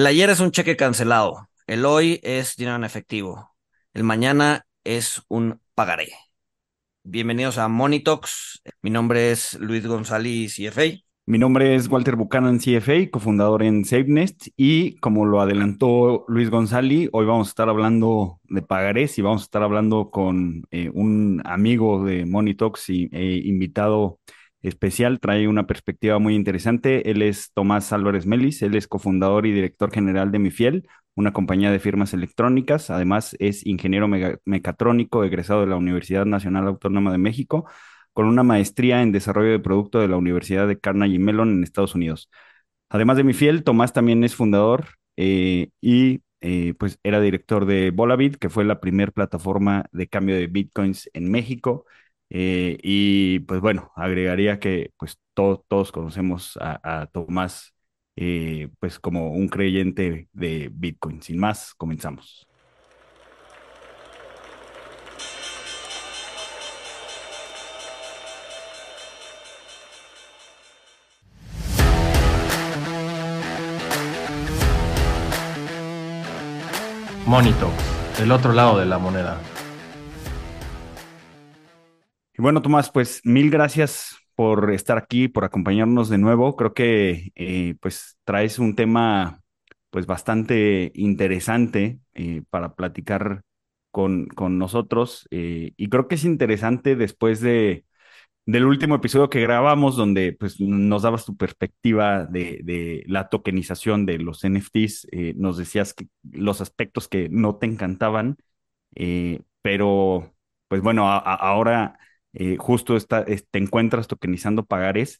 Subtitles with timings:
[0.00, 3.50] El ayer es un cheque cancelado, el hoy es dinero en efectivo,
[3.92, 6.08] el mañana es un pagaré.
[7.02, 8.62] Bienvenidos a Monitox.
[8.80, 10.84] Mi nombre es Luis González, CFA.
[11.26, 17.10] Mi nombre es Walter Buchanan, CFA, cofundador en SafeNest y como lo adelantó Luis González,
[17.12, 21.42] hoy vamos a estar hablando de pagarés y vamos a estar hablando con eh, un
[21.44, 24.18] amigo de Monitox y eh, invitado
[24.62, 27.10] especial, trae una perspectiva muy interesante.
[27.10, 31.70] Él es Tomás Álvarez Melis, él es cofundador y director general de Mifiel, una compañía
[31.70, 32.90] de firmas electrónicas.
[32.90, 34.08] Además, es ingeniero
[34.44, 37.66] mecatrónico egresado de la Universidad Nacional Autónoma de México,
[38.12, 41.94] con una maestría en desarrollo de producto de la Universidad de Carnegie Mellon en Estados
[41.94, 42.30] Unidos.
[42.88, 44.86] Además de Mifiel, Tomás también es fundador
[45.16, 50.36] eh, y eh, pues era director de Bolavit, que fue la primera plataforma de cambio
[50.36, 51.86] de bitcoins en México.
[52.30, 57.74] Eh, y pues bueno, agregaría que pues todos conocemos a, Tomás
[58.16, 61.22] eh, pues como un creyente de Bitcoin.
[61.22, 62.46] Sin más, comenzamos.
[77.26, 77.70] Monito,
[78.20, 79.40] el otro lado de la moneda
[82.40, 86.56] bueno, Tomás, pues mil gracias por estar aquí, por acompañarnos de nuevo.
[86.56, 89.42] Creo que eh, pues traes un tema
[89.90, 93.42] pues bastante interesante eh, para platicar
[93.90, 97.84] con, con nosotros eh, y creo que es interesante después de
[98.46, 104.18] del último episodio que grabamos donde pues nos dabas tu perspectiva de, la tokenización de
[104.18, 108.38] los NFTs, nos decías que los aspectos que no te encantaban,
[109.62, 110.34] pero
[110.68, 111.98] pues bueno, ahora
[112.32, 115.18] eh, justo está, te encuentras tokenizando pagares.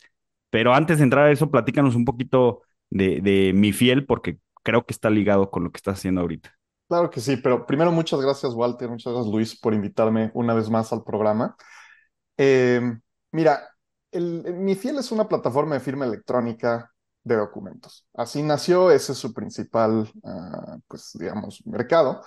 [0.50, 4.92] Pero antes de entrar a eso, platícanos un poquito de, mi fiel, porque creo que
[4.92, 6.56] está ligado con lo que estás haciendo ahorita.
[6.88, 10.69] Claro que sí, pero primero muchas gracias Walter, muchas gracias Luis por invitarme una vez
[10.69, 11.56] más al programa.
[12.36, 13.00] Em,
[13.31, 13.69] mira,
[14.10, 16.92] el, Mi Fiel es una plataforma de firma electrónica
[17.22, 18.06] de documentos.
[18.15, 22.22] Así nació, ese es su principal, ah, pues digamos, mercado.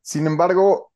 [0.00, 0.89] Sin embargo,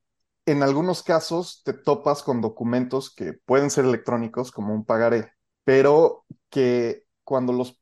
[0.47, 5.33] en algunos casos te topas con documentos que pueden ser electrónicos, como un pagaré,
[5.65, 7.81] pero que cuando los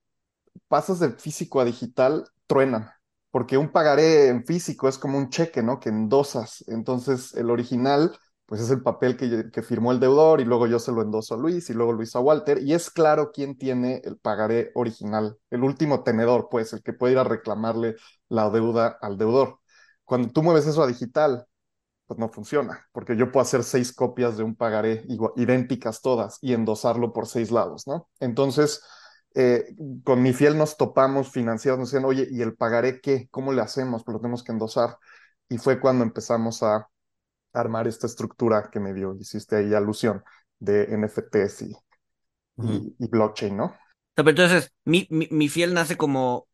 [0.69, 2.91] pasas de físico a digital, truenan.
[3.31, 5.81] Porque un pagaré en físico es como un cheque, ¿no?
[5.81, 6.65] Que endosas.
[6.69, 10.79] Entonces, el original, pues es el papel que, que firmó el deudor y luego yo
[10.79, 12.63] se lo endoso a Luis y luego Luis a Walter.
[12.63, 17.15] Y es claro quién tiene el pagaré original, el último tenedor, pues, el que puede
[17.15, 17.97] ir a reclamarle
[18.29, 19.61] la deuda al deudor.
[20.05, 21.47] Cuando tú mueves eso a digital,
[22.13, 25.03] pues no funciona, porque yo puedo hacer seis copias de un pagaré
[25.35, 28.11] idénticas todas y endosarlo por seis lados, ¿no?
[28.21, 28.83] Entonces,
[29.35, 29.75] eh,
[30.05, 33.29] con mi fiel nos topamos financieros, nos decían, oye, ¿y el pagaré qué?
[33.31, 34.05] ¿Cómo le hacemos?
[34.05, 34.99] Pues lo tenemos que endosar.
[35.49, 36.87] Y fue cuando empezamos a
[37.55, 40.23] armar esta estructura que me dio, hiciste ahí alusión,
[40.59, 41.77] de NFTs y,
[42.99, 43.75] y, blockchain, ¿no?
[44.17, 46.47] Entonces, mi, mi, mi fiel nace como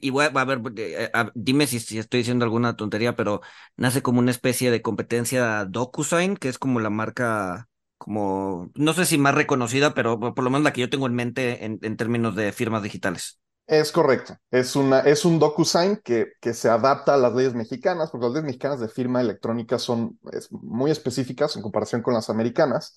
[0.00, 3.40] y voy a, ver, eh, dime si, estoy diciendo alguna tontería, pero
[3.76, 7.68] nace como una especie de competencia DocuSign, que es como la marca,
[7.98, 11.14] como, no sé si más reconocida, pero por lo menos la que yo tengo en
[11.14, 13.40] mente en, términos de firmas digitales.
[13.66, 18.10] Es correcto, es, una, es un DocuSign que, que se adapta a las leyes mexicanas,
[18.10, 22.96] porque las leyes mexicanas de firma electrónica son muy específicas en comparación con las americanas.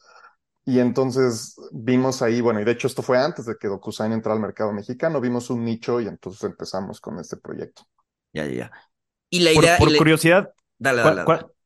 [0.70, 4.36] Y entonces vimos ahí, bueno, y de hecho esto fue antes de que DocuSign entrara
[4.36, 7.88] al mercado mexicano, vimos un nicho y entonces empezamos con este proyecto.
[8.34, 8.72] Ya, ya, ya.
[9.32, 9.78] Y la idea...
[9.80, 11.24] Por, curiosidad, dale, dale,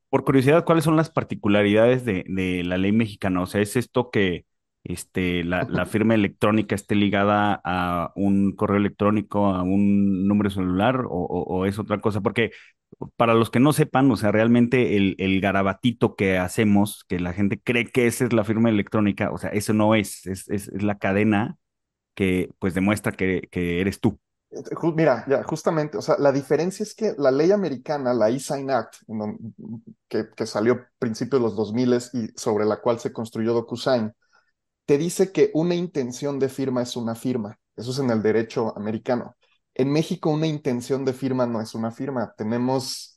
[0.08, 3.42] por curiosidad, ¿cuáles son las particularidades de, de, la ley mexicana?
[3.42, 4.46] O sea, ¿es esto que
[4.84, 11.06] este, la, la, firma electrónica esté ligada a un correo electrónico, a un número celular
[11.06, 12.20] o, o es otra cosa?
[12.20, 12.50] Porque
[13.16, 17.32] para los que no sepan, o sea, realmente el, el, garabatito que hacemos, que la
[17.32, 20.70] gente cree que esa es la firma electrónica, o sea, eso no es, es, es,
[20.82, 21.56] la cadena
[22.14, 24.18] que pues demuestra que, que, eres tú.
[24.94, 28.96] Mira, ya, justamente, o sea, la diferencia es que la ley americana, la E-Sign Act,
[30.08, 34.12] que, que, salió a principios de los 2000 y sobre la cual se construyó DocuSign,
[34.86, 37.58] te dice que una intención de firma es una firma.
[37.76, 39.36] Eso es en el derecho americano.
[39.74, 43.16] En México una intención de firma no es una firma, tenemos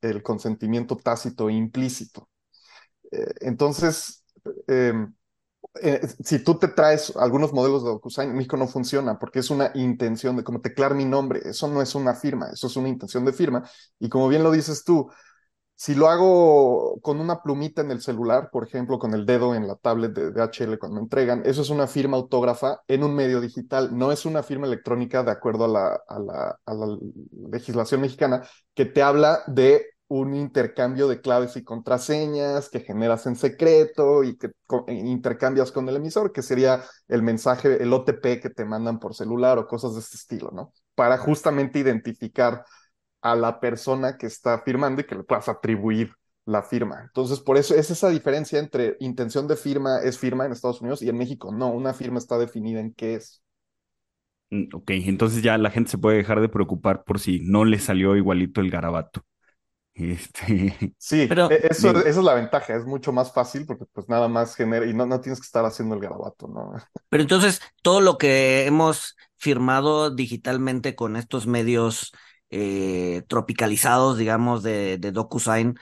[0.00, 2.28] el consentimiento tácito e implícito.
[3.12, 4.24] Eh, entonces,
[4.66, 5.14] em,
[5.82, 9.50] eh, si tú te traes algunos modelos de DocuSign, en México no funciona porque es
[9.50, 12.88] una intención de como teclar mi nombre, eso no es una firma, eso es una
[12.88, 13.62] intención de firma.
[14.00, 15.10] Y como bien lo dices tú,
[15.82, 19.66] Si lo hago con una plumita en el celular, por ejemplo, con el dedo en
[19.66, 23.40] la tablet de DHL cuando me entregan, eso es una firma autógrafa en un medio
[23.40, 26.98] digital, no es una firma electrónica de acuerdo a la, a la,
[27.50, 28.44] legislación mexicana
[28.74, 34.38] que te habla de un intercambio de claves y contraseñas que generas en secreto y
[34.38, 34.52] que
[34.86, 39.58] intercambias con el emisor, que sería el mensaje, el OTP que te mandan por celular
[39.58, 40.72] o cosas de este estilo, ¿no?
[40.94, 42.64] Para justamente identificar
[43.22, 46.14] a la persona que está firmando y que le puedas atribuir
[46.44, 47.02] la firma.
[47.02, 51.02] Entonces, por eso es esa diferencia entre intención de firma es firma en Estados Unidos
[51.02, 53.42] y en México no, una firma está definida en qué es.
[54.50, 57.78] Mm, ok, entonces ya la gente se puede dejar de preocupar por si no le
[57.78, 59.24] salió igualito el garabato.
[59.94, 60.76] Este...
[60.98, 64.26] Sí, pero, e-, eso, esa es la ventaja, es mucho más fácil porque pues nada
[64.26, 66.72] más genera y no, no tienes que estar haciendo el garabato, ¿no?
[67.08, 72.12] Pero entonces, todo lo que hemos firmado digitalmente con estos medios
[72.52, 75.78] eh, tropicalizados, digamos, de, de DocuSign,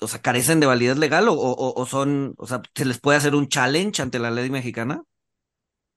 [0.00, 3.34] o sea, carecen de validez legal o, o, son, o sea, ¿se les puede hacer
[3.34, 5.02] un challenge ante la ley mexicana?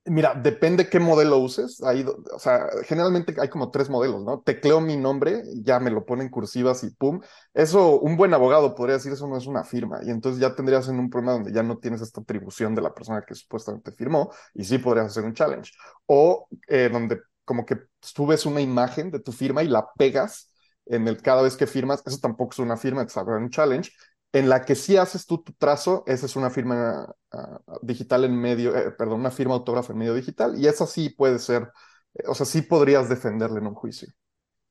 [0.06, 1.82] Mira, depende qué modelo uses.
[1.82, 4.42] O sea, generalmente hay como tres modelos, ¿no?
[4.42, 7.22] Tecleo mi nombre, ya me lo ponen cursivas y pum.
[7.54, 10.02] Eso, un buen abogado podría decir, eso no es una firma.
[10.04, 12.94] Y entonces ya tendrías en un problema donde ya no tienes esta atribución de la
[12.94, 15.72] persona que supuestamente firmó y sí podrías hacer un challenge.
[16.06, 20.54] O eh, donde como que subes una imagen de tu firma y la pegas
[20.86, 23.92] en el cada vez que firmas, eso tampoco es una firma, es un challenge.
[24.32, 28.36] En la que sí haces tú tu trazo, esa es una firma uh, digital en
[28.36, 31.72] medio, eh, perdón, una firma autógrafa en medio digital, y esa sí puede ser,
[32.16, 34.12] eh, o sea, sí podrías defenderle en un juicio.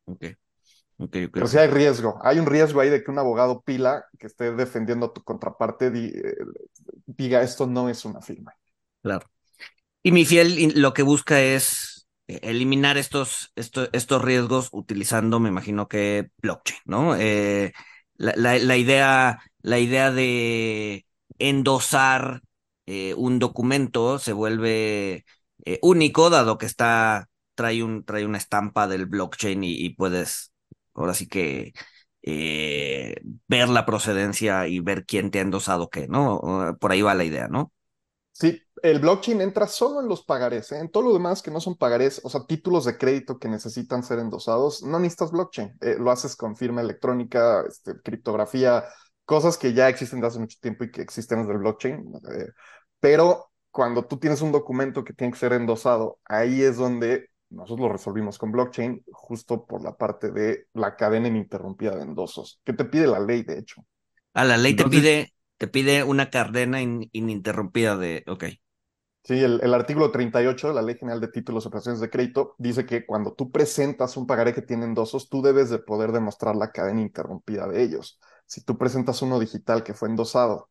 [0.07, 0.25] Ok.
[0.99, 2.19] Okay, okay, Pero sí hay riesgo.
[2.23, 5.87] Hay un riesgo ahí de que un abogado pila que esté defendiendo a tu contraparte
[5.87, 6.37] eh,
[7.07, 8.55] diga esto no es una firma.
[9.01, 9.27] Claro.
[10.03, 11.92] Y mi fiel lo que busca es
[12.43, 17.17] eliminar estos, estos, estos riesgos utilizando, me imagino que blockchain, ¿no?
[17.17, 17.73] Eh,
[18.15, 21.07] la, la, idea, la idea de
[21.39, 22.43] endosar
[22.87, 25.25] eh, un documento se vuelve
[25.81, 30.53] único, dado que está, trae, un, trae una estampa del blockchain y, puedes,
[30.95, 31.73] ahora sí que
[32.23, 36.77] ver la procedencia y ver quién te ha endosado qué, ¿no?
[36.81, 37.73] Por ahí va la idea, ¿no?
[38.33, 40.79] Sí, el blockchain entra solo en los pagarés, ¿eh?
[40.79, 44.03] en todo lo demás que no son pagarés, o sea, títulos de crédito que necesitan
[44.03, 48.85] ser endosados, no necesitas blockchain, eh, lo haces con firma electrónica, este, criptografía,
[49.25, 52.49] cosas que ya existen desde hace mucho tiempo y que existen desde el blockchain, eh,
[52.99, 57.81] pero cuando tú tienes un documento que tiene que ser endosado, ahí es donde nosotros
[57.81, 62.73] lo resolvimos con blockchain, justo por la parte de la cadena ininterrumpida de endosos, que
[62.73, 63.85] te pide la ley, de hecho.
[64.35, 65.33] A la ley te pide
[65.63, 68.47] te pide una cadena ininterrumpida de, ok.
[69.25, 72.85] Sí, el, artículo 38 de la Ley General de Títulos y Operaciones de Crédito dice
[72.85, 76.73] que cuando tú presentas un pagaré que tiene endosos, tú debes de poder demostrar la
[76.73, 78.19] cadena interrumpida de ellos.
[78.47, 80.71] Si tú presentas uno digital que fue endosado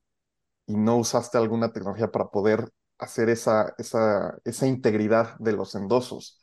[0.68, 6.42] y no usaste alguna tecnología para poder hacer esa, esa, esa integridad de los endosos,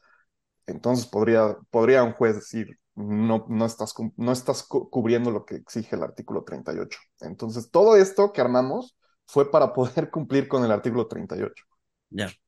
[0.67, 5.97] entonces podría, podría un juez decir, no, no, estás, no estás cubriendo lo que exige
[5.97, 6.99] el artículo 38.
[7.21, 8.97] Entonces, todo esto que armamos
[9.27, 11.68] fue para poder cumplir con el artículo 38.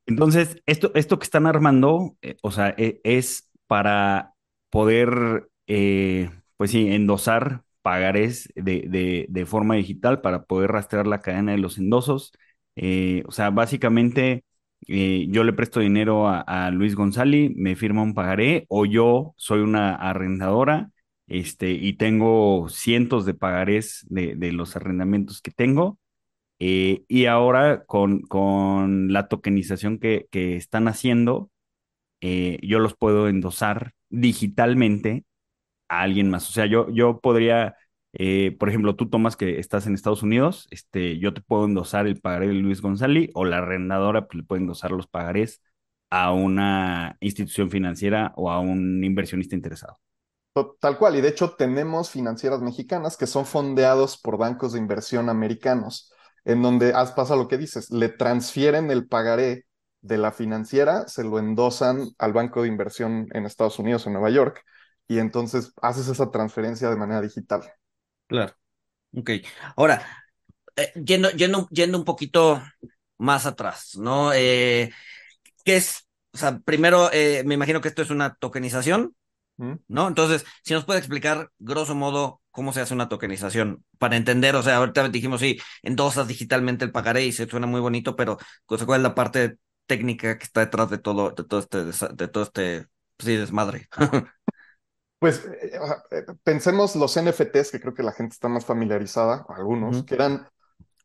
[0.06, 4.34] Entonces, esto, esto que están armando, eh, o sea, e, es para
[4.70, 11.20] poder, eh, pues sí, endosar pagares de, de, de, forma digital para poder rastrear la
[11.20, 12.32] cadena de los endosos.
[12.76, 14.44] Eh, o sea, básicamente
[14.86, 19.94] yo le presto dinero a, Luis González, me firma un pagaré, o yo soy una
[19.94, 20.90] arrendadora
[21.26, 25.98] este, y tengo cientos de pagarés de, los arrendamientos que tengo.
[26.60, 31.50] Eh, y ahora con, con la tokenización que, que están haciendo,
[32.20, 35.24] eh, yo los puedo endosar digitalmente
[35.88, 36.48] a alguien más.
[36.48, 37.76] O sea, yo, yo podría
[38.12, 42.06] eh, por ejemplo, tú tomas que estás en Estados Unidos, este, yo te puedo endosar
[42.06, 45.62] el pagaré de Luis González o la arrendadora pues, le puede endosar los pagarés
[46.10, 49.98] a una institución financiera o a un inversionista interesado.
[50.80, 55.28] Tal cual, y de hecho tenemos financieras mexicanas que son fondeados por bancos de inversión
[55.28, 56.12] americanos,
[56.44, 59.66] en donde pasa lo que dices, le transfieren el pagaré
[60.00, 64.30] de la financiera, se lo endosan al banco de inversión en Estados Unidos, en Nueva
[64.30, 64.64] York,
[65.06, 67.62] y entonces haces esa transferencia de manera digital.
[68.26, 68.54] Claro.
[69.16, 69.30] Ok.
[69.76, 70.02] Ahora,
[70.76, 72.62] eh, yendo, yendo, yendo un poquito
[73.18, 74.32] más atrás, ¿no?
[74.32, 74.90] Eh,
[75.64, 76.08] ¿Qué es?
[76.32, 79.14] O sea, primero, eh, me imagino que esto es una tokenización,
[79.88, 80.08] ¿no?
[80.08, 84.62] Entonces, si nos puede explicar, grosso modo, cómo se hace una tokenización, para entender, o
[84.62, 89.00] sea, ahorita dijimos, sí, endosas digitalmente el pagaré y se suena muy bonito, pero ¿cuál
[89.00, 92.86] es la parte técnica que está detrás de todo, de todo este, de todo este,
[93.16, 93.88] pues sí, desmadre?
[95.20, 95.78] Pues eh,
[96.12, 100.48] eh, pensemos los NFTs, que creo que la gente está más familiarizada, algunos, que eran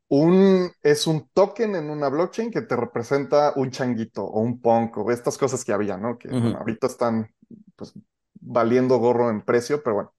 [0.07, 4.97] un, es un token en una blockchain que te representa un changuito o un punk
[4.99, 6.17] o estas cosas que había, ¿no?
[6.17, 7.29] Que bueno, ahorita están
[7.75, 7.91] pues
[8.39, 10.14] valiendo gorro en precio, pero bueno.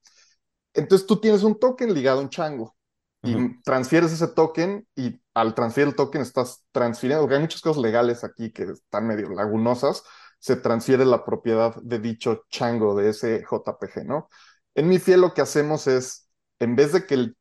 [0.73, 2.75] Entonces tú tienes un token ligado a un chango
[3.23, 7.81] y transfieres ese token y al transferir el token estás transfiriendo, porque hay muchas cosas
[7.81, 10.03] legales aquí que están medio lagunosas,
[10.39, 14.29] se transfiere la propiedad de dicho chango, de ese JPG, ¿no?
[14.75, 17.37] En mi fiel lo que hacemos es, en vez de que, el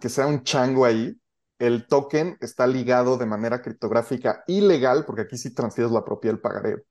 [0.00, 1.20] que sea un chango ahí,
[1.58, 6.40] el token está ligado de manera criptográfica ilegal, porque aquí sí transfieres la propiedad del
[6.40, 6.84] pagaré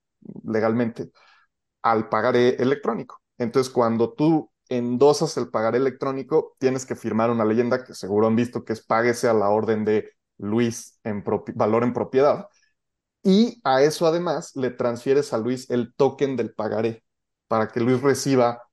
[0.43, 1.11] legalmente,
[1.81, 3.21] al pagaré electrónico.
[3.37, 8.35] Entonces, cuando tú endosas el pagaré electrónico, tienes que firmar una leyenda que seguro han
[8.35, 11.23] visto que es páguese a la orden de Luis en
[11.55, 12.47] valor en propiedad.
[13.23, 17.03] Y a eso además le transfieres a Luis el token del pagaré
[17.47, 18.63] para que Luis reciba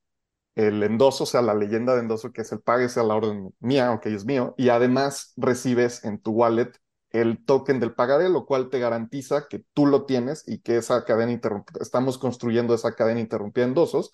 [0.55, 3.53] el endoso, o sea, la leyenda de endoso que es el páguese a la orden
[3.61, 6.73] mía, ok, es mío, y además recibes en tu wallet
[7.11, 11.05] el token del pagaré, lo cual te garantiza que tú lo tienes y que esa
[11.05, 14.13] cadena interrumpida, estamos construyendo esa cadena interrumpida de endosos,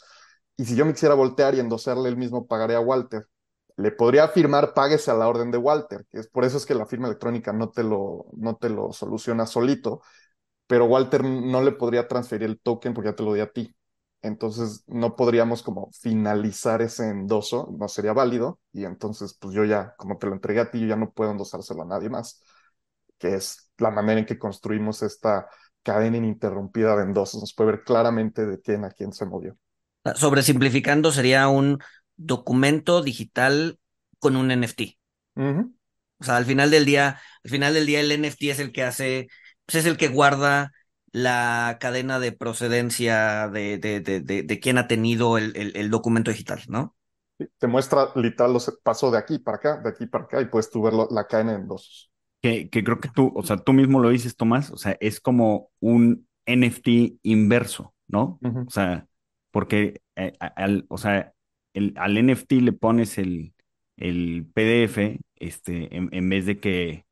[0.60, 3.26] y si yo me quisiera voltear y endosarle el mismo pagaré a Walter,
[3.76, 6.74] le podría firmar páguese a la orden de Walter, que es por eso es que
[6.74, 10.02] la firma electrónica no te lo, no te lo soluciona solito,
[10.66, 13.74] pero Walter no le podría transferir el token porque ya te lo di a ti.
[14.22, 19.94] Entonces no podríamos como finalizar ese endoso, no sería válido, y entonces pues yo ya,
[19.98, 22.42] como te lo entregué a ti, yo ya no puedo endosárselo a nadie más,
[23.18, 25.48] que es la manera en que construimos esta
[25.82, 27.40] cadena ininterrumpida de endosos.
[27.42, 29.56] Nos puede ver claramente de quién a quién se movió.
[30.14, 31.78] Sobresimplificando, sería un
[32.16, 33.78] documento digital
[34.18, 34.98] con un NFT.
[36.20, 38.82] O sea, al final del día, al final del día el NFT es el que
[38.84, 39.28] hace,
[39.66, 40.72] pues es el que guarda
[41.12, 45.90] la cadena de procedencia de, de, de, de, de quién ha tenido el, el, el
[45.90, 46.96] documento digital, ¿no?
[47.58, 50.70] Te muestra literal los pasos de aquí para acá, de aquí para acá, y puedes
[50.70, 52.10] tú ver lo- la cadena de endosos.
[52.42, 55.20] Que, que creo que tú, o sea, tú mismo lo dices, Tomás, o sea, es
[55.20, 58.42] como un NFT inverso, ¿no?
[58.64, 59.06] O sea,
[59.50, 61.34] porque eh, al, o sea,
[61.74, 63.54] el, al NFT le pones el,
[63.96, 67.06] el PDF, este, en, en vez de que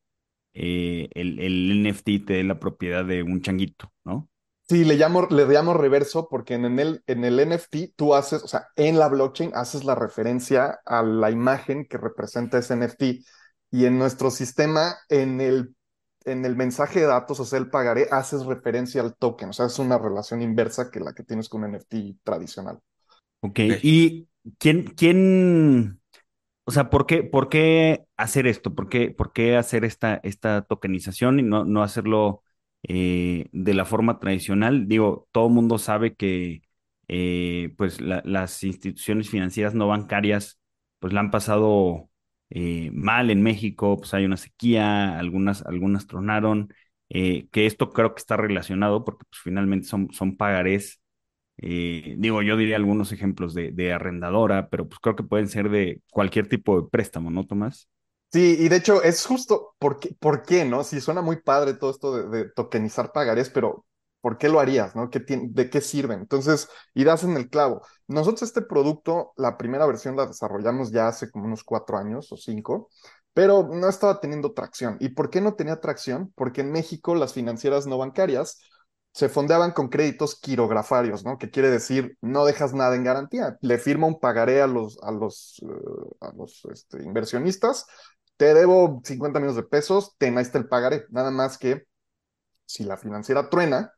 [0.54, 4.28] eh, el, el NFT te dé la propiedad de un changuito, ¿no?
[4.68, 8.48] Sí, le llamo, le llamo reverso porque en el, en el NFT tú haces, o
[8.48, 13.02] sea, en la blockchain haces la referencia a la imagen que representa ese NFT
[13.70, 15.74] y en nuestro sistema, en el,
[16.32, 19.66] en el mensaje de datos, o sea, el pagaré, haces referencia al token, o sea,
[19.66, 22.80] es una relación inversa que la que tienes con un NFT tradicional.
[23.40, 23.70] Ok, Ok.
[23.82, 26.00] ¿y quién, quién,
[26.64, 28.74] o sea, por qué, por qué hacer esto?
[28.74, 32.42] ¿Por qué, por qué hacer esta, esta tokenización y no, no hacerlo
[32.84, 34.88] eh, de la forma tradicional?
[34.88, 36.62] Digo, todo el mundo sabe que
[37.08, 40.60] eh, pues la- las instituciones financieras no bancarias
[41.00, 42.07] pues la han pasado
[42.50, 46.72] eh, mal en México, pues hay una sequía, algunas, algunas tronaron,
[47.10, 51.00] eh, que esto creo que está relacionado porque pues finalmente son, son pagarés
[51.58, 55.70] eh, digo, yo diría algunos ejemplos de, de arrendadora, pero pues creo que pueden ser
[55.70, 57.88] de cualquier tipo de préstamo, ¿no, Tomás?
[58.30, 60.84] Sí, y de hecho es justo, ¿por qué, por qué no?
[60.84, 63.86] Sí, suena muy padre todo esto de, de tokenizar pagarés, pero
[64.20, 65.10] ¿por qué lo harías, no?
[65.10, 66.20] ¿Qué tien- ¿De qué sirven?
[66.20, 67.82] Entonces, y das en el clavo.
[68.08, 72.36] Nosotros este producto, la primera versión la desarrollamos ya hace como unos cuatro años o
[72.36, 72.88] cinco,
[73.34, 74.96] pero no estaba teniendo tracción.
[75.00, 76.32] ¿Y por qué no tenía tracción?
[76.34, 78.60] Porque en México las financieras no bancarias
[79.12, 81.38] se fondeaban con créditos quirografarios, ¿no?
[81.38, 83.56] Que quiere decir, no dejas nada en garantía.
[83.62, 87.86] Le firma un pagaré a los, a los, eh, a los este, inversionistas
[88.36, 91.06] te debo 50 millones de pesos, ten, ahí está el pagaré.
[91.10, 91.86] Nada más que
[92.66, 93.92] si la financiera truena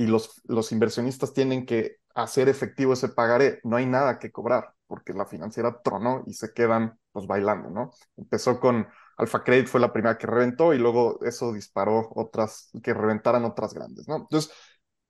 [0.00, 4.72] y los, los inversionistas tienen que hacer efectivo ese pagaré, no hay nada que cobrar,
[4.86, 7.90] porque la financiera tronó y se quedan pues bailando, ¿no?
[8.16, 8.88] Empezó con
[9.18, 13.74] Alfa Credit, fue la primera que reventó y luego eso disparó otras, que reventaran otras
[13.74, 14.16] grandes, ¿no?
[14.16, 14.50] Entonces,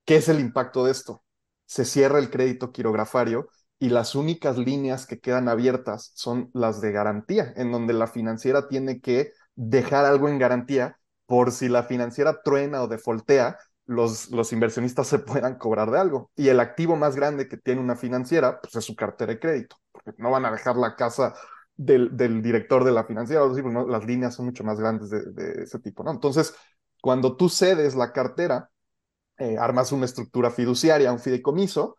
[0.03, 1.23] ¿qué es el impacto de esto?
[1.65, 3.47] Se cierra el crédito quirografario
[3.79, 8.67] y las únicas líneas que quedan abiertas son las de garantía, en donde la financiera
[8.67, 13.57] tiene que dejar algo en garantía por si la financiera truena o defoltea,
[13.91, 16.31] los, los inversionistas se puedan cobrar de algo.
[16.35, 19.77] Y el activo más grande que tiene una financiera, pues es su cartera de crédito,
[19.91, 21.33] porque no van a dejar la casa
[21.75, 23.87] del, del director de la financiera, ¿no?
[23.87, 26.11] las líneas son mucho más grandes de, de, ese tipo, ¿no?
[26.11, 26.53] Entonces,
[27.01, 28.69] cuando tú cedes la cartera,
[29.37, 31.97] eh, armas una estructura fiduciaria, un fideicomiso,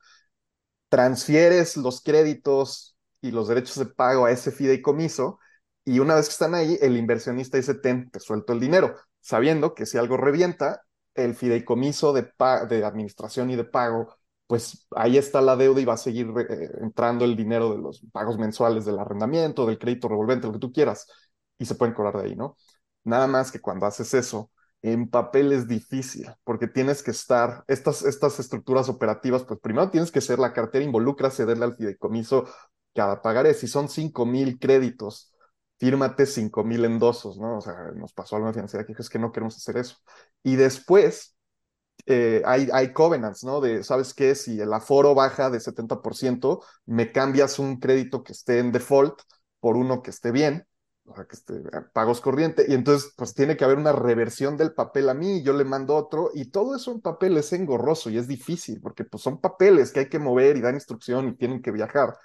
[0.88, 5.38] transfieres los créditos y los derechos de pago a ese fideicomiso
[5.84, 9.74] y una vez que están ahí, el inversionista dice, ten, te suelto el dinero, sabiendo
[9.74, 10.82] que si algo revienta,
[11.14, 12.30] el fideicomiso de,
[12.68, 14.14] de administración y de pago
[14.46, 18.02] pues ahí está la deuda y va a seguir eh, entrando el dinero de los
[18.12, 21.06] pagos mensuales del arrendamiento, del crédito revolvente, lo que tú quieras,
[21.58, 22.56] y se pueden cobrar de ahí, ¿no?
[23.04, 24.50] Nada más que cuando haces eso,
[24.82, 30.10] en papel es difícil, porque tienes que estar, estas, estas estructuras operativas, pues primero tienes
[30.10, 32.46] que ser la cartera, involucra cederle al fideicomiso
[32.94, 33.54] cada pagaré.
[33.54, 35.31] Si son cinco mil créditos,
[35.82, 37.58] fírmate cinco mil endosos, ¿no?
[37.58, 39.96] O sea, nos pasó a una financiera que es que no queremos hacer eso.
[40.44, 41.36] Y después
[42.06, 43.60] eh, hay, hay covenants, ¿no?
[43.60, 44.36] De, ¿sabes qué?
[44.36, 49.20] Si el aforo baja de 70%, me cambias un crédito que esté en default
[49.60, 50.66] por uno que esté bien
[51.04, 51.54] o sea, que este,
[51.92, 55.52] pagos corriente, y entonces pues tiene que haber una reversión del papel a mí, yo
[55.52, 59.22] le mando otro, y todo eso en papel es engorroso y es difícil, porque pues
[59.22, 62.16] son papeles que hay que mover y dar instrucción y tienen que viajar,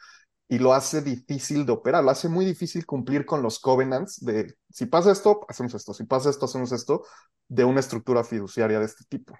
[0.50, 4.56] y lo hace difícil de operar, lo hace muy difícil cumplir con los covenants de
[4.70, 7.04] si pasa esto, hacemos esto, si pasa esto, hacemos esto,
[7.48, 9.38] de una estructura fiduciaria de este tipo.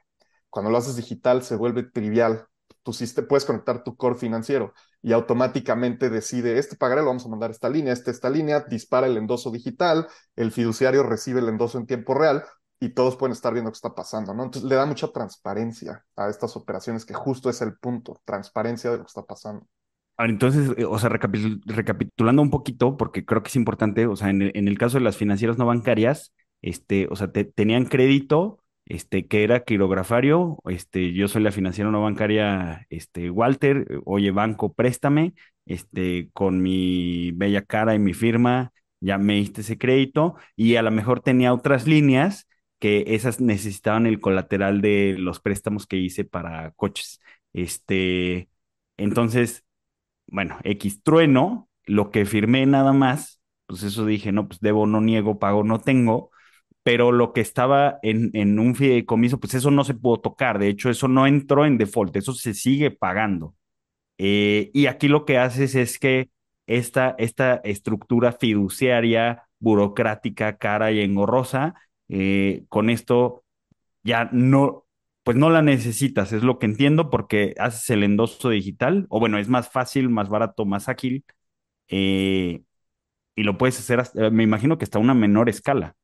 [0.50, 2.48] Cuando lo haces digital se vuelve trivial,
[2.84, 2.94] tu
[3.28, 7.54] puedes conectar tu core financiero y automáticamente decide, este pagaré lo vamos a mandar a
[7.54, 11.86] esta línea, este esta línea, dispara el endoso digital, el fiduciario recibe el endoso en
[11.86, 12.46] tiempo real
[12.80, 14.44] y todos pueden estar viendo qué está pasando, ¿no?
[14.44, 18.98] Entonces le da mucha transparencia a estas operaciones, que justo es el punto, transparencia de
[18.98, 19.68] lo que está pasando.
[20.26, 24.42] Entonces, eh, o sea, recapitulando un poquito, porque creo que es importante, o sea, en
[24.42, 29.64] el, caso de las financieras no bancarias, este, o sea, tenían crédito, este, que era
[29.64, 35.34] quirografario, este, yo soy la financiera no bancaria, este, Walter, oye, banco, préstame,
[35.66, 40.82] este, con mi bella cara y mi firma, ya me diste ese crédito, y a
[40.82, 42.48] lo mejor tenía otras líneas
[42.80, 47.20] que esas necesitaban el colateral de los préstamos que hice para coches.
[47.54, 48.50] Este,
[48.98, 49.64] entonces,
[50.28, 55.02] bueno, X trueno, lo que firmé nada más, pues eso dije, no, pues debo, no
[55.02, 56.32] niego, pago, no tengo
[56.84, 60.58] pero lo que estaba en, en un fideicomiso, pues eso no se pudo tocar.
[60.58, 63.56] De hecho, eso no entró en default, eso se sigue pagando.
[64.18, 66.30] Eh, y aquí lo que haces es que
[66.68, 71.76] esta, esta estructura fiduciaria, burocrática, cara y engorrosa,
[72.10, 73.44] eh, con esto
[74.04, 74.87] ya no,
[75.28, 79.38] pues no la necesitas, es lo que entiendo, porque haces el endoso digital, o bueno,
[79.40, 81.26] es más fácil, más barato, más ágil,
[81.90, 82.64] eh,
[83.36, 85.98] y lo puedes hacer, me imagino que hasta una menor escala.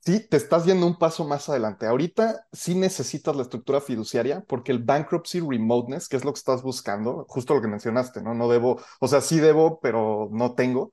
[0.00, 1.86] Sí, te estás yendo un paso más adelante.
[1.86, 6.62] Ahorita sí necesitas la estructura fiduciaria porque el bankruptcy remoteness, que es lo que estás
[6.62, 8.34] buscando, justo lo que mencionaste, ¿no?
[8.34, 10.92] No debo, o sea, sí debo, pero no tengo.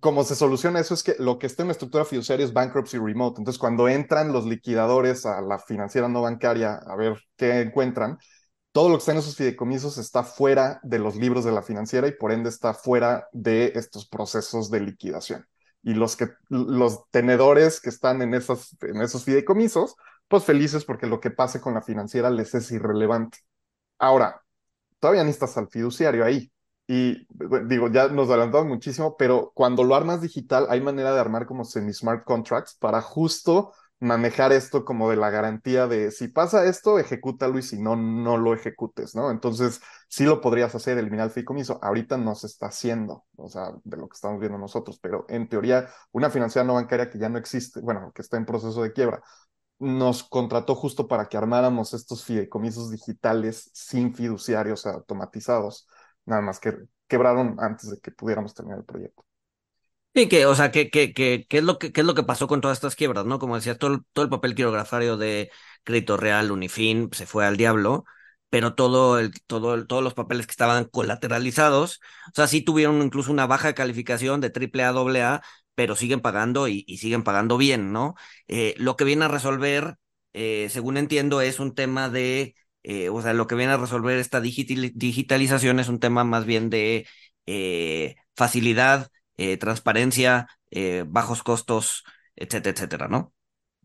[0.00, 2.98] Cómo se soluciona eso es que lo que está en la estructura fiduciaria es bankruptcy
[2.98, 3.40] remote.
[3.40, 8.18] Entonces, cuando entran los liquidadores a la financiera no bancaria a ver qué encuentran,
[8.72, 12.08] todo lo que está en esos fideicomisos está fuera de los libros de la financiera
[12.08, 15.46] y por ende está fuera de estos procesos de liquidación
[15.82, 19.96] y los, que, los tenedores que están en, esas, en esos fideicomisos,
[20.28, 23.38] pues felices porque lo que pase con la financiera les es irrelevante.
[23.98, 24.42] Ahora,
[25.00, 26.51] todavía necesitas al fiduciario ahí.
[26.94, 27.26] Y
[27.68, 31.64] digo, ya nos adelantamos muchísimo, pero cuando lo armas digital, hay manera de armar como
[31.64, 37.58] semi-smart contracts para justo manejar esto como de la garantía de si pasa esto, ejecútalo
[37.58, 39.30] y si no, no lo ejecutes, ¿no?
[39.30, 41.78] Entonces, sí lo podrías hacer, eliminar el fideicomiso.
[41.82, 45.48] Ahorita no se está haciendo, o sea, de lo que estamos viendo nosotros, pero en
[45.48, 48.92] teoría, una financiera no bancaria que ya no existe, bueno, que está en proceso de
[48.92, 49.22] quiebra,
[49.78, 55.86] nos contrató justo para que armáramos estos fideicomisos digitales sin fiduciarios automatizados,
[56.26, 56.74] nada más que
[57.08, 59.24] quebraron antes de que pudiéramos terminar el proyecto.
[60.14, 62.22] Sí, que, o sea, que, que, que, ¿qué es lo que, qué es lo que
[62.22, 63.38] pasó con todas estas quiebras, ¿no?
[63.38, 65.50] Como decía, todo, todo el papel quirografario de
[65.84, 68.04] Crédito Real, Unifin, se fue al diablo,
[68.50, 73.32] pero todo el, todo todos los papeles que estaban colateralizados, o sea, sí tuvieron incluso
[73.32, 75.22] una baja calificación de triple A, doble
[75.74, 78.14] pero siguen pagando y, y siguen pagando bien, ¿no?
[78.48, 79.96] Eh, lo que viene a resolver,
[80.34, 84.18] eh, según entiendo, es un tema de, eh, o sea, lo que viene a resolver
[84.18, 87.06] esta digitalización es un tema más bien de
[88.34, 92.04] facilidad eh, transparencia, eh, bajos costos,
[92.36, 93.32] etcétera, etcétera, ¿no?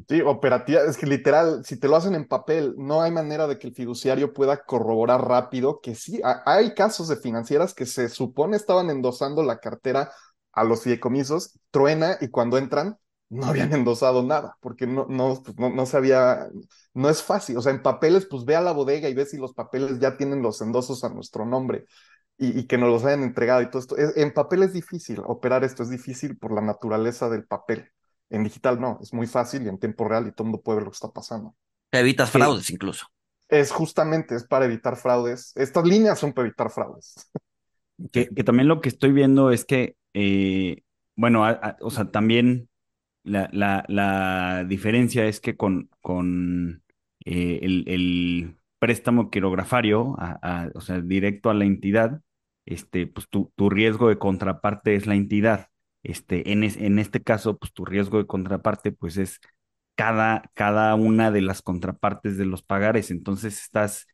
[0.08, 3.58] Sí, operativa, es que literal, si te lo hacen en papel, no hay manera de
[3.58, 8.58] que el fiduciario pueda corroborar rápido que sí, hay casos de financieras que se supone
[8.58, 10.12] estaban endosando la cartera
[10.52, 12.98] a los fideicomisos, truena y cuando entran
[13.30, 16.48] no habían endosado nada, porque no, no, pues no, no se había,
[16.94, 19.38] no es fácil, o sea, en papeles, pues ve a la bodega y ve si
[19.38, 21.86] los papeles ya tienen los endosos a nuestro nombre
[22.38, 23.96] y, que nos los hayan entregado y todo esto.
[23.98, 27.90] en papel es difícil operar esto, es difícil por la naturaleza del papel.
[28.30, 30.78] En digital no, es muy fácil y en tiempo real y todo el mundo puede
[30.78, 31.56] ver lo que está pasando.
[31.92, 33.08] Evitas fraudes incluso.
[33.48, 35.54] Es justamente, es para evitar fraudes.
[35.56, 37.16] Estas líneas son para evitar fraudes.
[38.12, 40.84] Que, también lo que estoy viendo es que, eh,
[41.16, 41.46] bueno,
[41.82, 42.70] o sea, también
[43.28, 46.84] la, la, la, diferencia es que con, con
[47.26, 50.16] eh, el, el, préstamo quirografario,
[50.76, 52.22] o sea, directo a la entidad,
[52.66, 55.70] este, pues tu, tu riesgo de contraparte es la entidad.
[56.04, 59.40] Este, en, en este caso, pues tu riesgo de contraparte, pues es
[59.96, 63.10] cada, cada una de las contrapartes de los pagares.
[63.12, 64.08] Entonces estás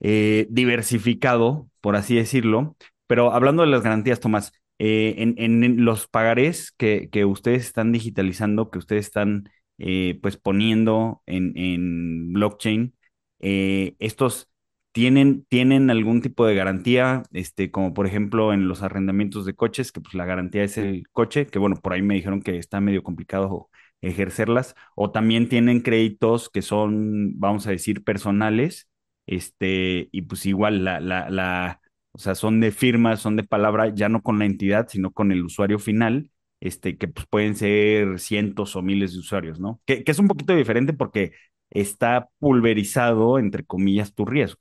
[0.00, 2.76] eh, diversificado, por así decirlo.
[3.06, 8.70] Pero hablando de las garantías, Tomás, eh, en, los pagarés que, que, ustedes están digitalizando,
[8.70, 12.94] que ustedes están eh, pues poniendo en, en blockchain,
[13.40, 14.48] estos
[14.92, 19.92] tienen, tienen algún tipo de garantía, este, como por ejemplo en los arrendamientos de coches,
[19.92, 22.80] que pues la garantía es el coche, que bueno, por ahí me dijeron que está
[22.80, 28.88] medio complicado ejercerlas, o también tienen créditos que son, vamos a decir, personales,
[29.26, 31.80] este, y pues igual la, la,
[32.18, 35.30] o sea, son de firma, son de palabra, ya no con la entidad, sino con
[35.30, 39.80] el usuario final, este, que pues pueden ser cientos o miles de usuarios, ¿no?
[39.86, 41.30] Que, es un poquito diferente porque
[41.70, 44.60] está pulverizado, entre comillas, tu riesgo.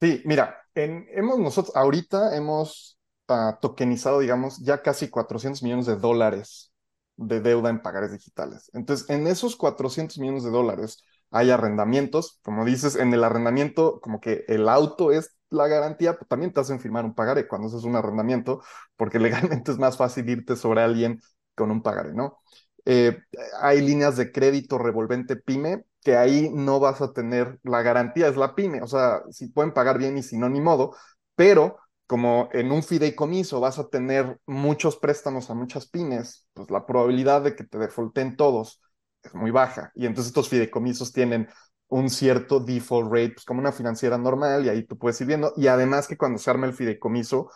[0.00, 6.72] Sí, mira, hemos nosotros ahorita hemos uh, tokenizado, digamos, ya casi 400 millones de dólares
[7.16, 8.70] de deuda en pagares digitales.
[8.72, 14.20] Entonces, en esos 400 millones de dólares hay arrendamientos, como dices, en el arrendamiento, como
[14.20, 17.84] que el auto es la garantía, pero también te hacen firmar un pagaré cuando haces
[17.84, 18.62] un arrendamiento,
[18.96, 19.18] porque
[19.60, 21.20] legalmente es más fácil irte sobre alguien
[21.54, 22.38] con un pagaré, ¿no?
[22.84, 23.18] Eh,
[23.60, 28.36] hay líneas de crédito revolvente pyme que ahí no vas a tener la garantía, es
[28.36, 30.94] la pyme, o sea, si pueden pagar bien y si no, ni modo,
[31.34, 36.86] pero como en un fideicomiso vas a tener muchos préstamos a muchas pymes, pues la
[36.86, 38.80] probabilidad de que te defaulten todos
[39.22, 39.90] es muy baja.
[39.94, 41.48] Y entonces estos fideicomisos tienen
[41.88, 45.52] un cierto default rate, pues como una financiera normal, y ahí tú puedes ir viendo.
[45.56, 47.50] Y además que cuando se arma el fideicomiso,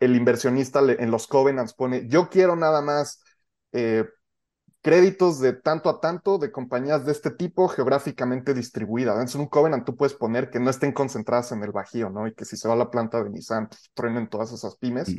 [0.00, 3.22] el inversionista en los covenants pone, yo quiero nada más
[3.72, 4.04] eh,
[4.86, 9.34] créditos de tanto a tanto de compañías de este tipo geográficamente distribuidas.
[9.34, 12.28] En un Covenant tú puedes poner que no estén concentradas en el Bajío, ¿no?
[12.28, 15.12] Y que si se va la planta de Nissan, pues, truenen todas esas pymes.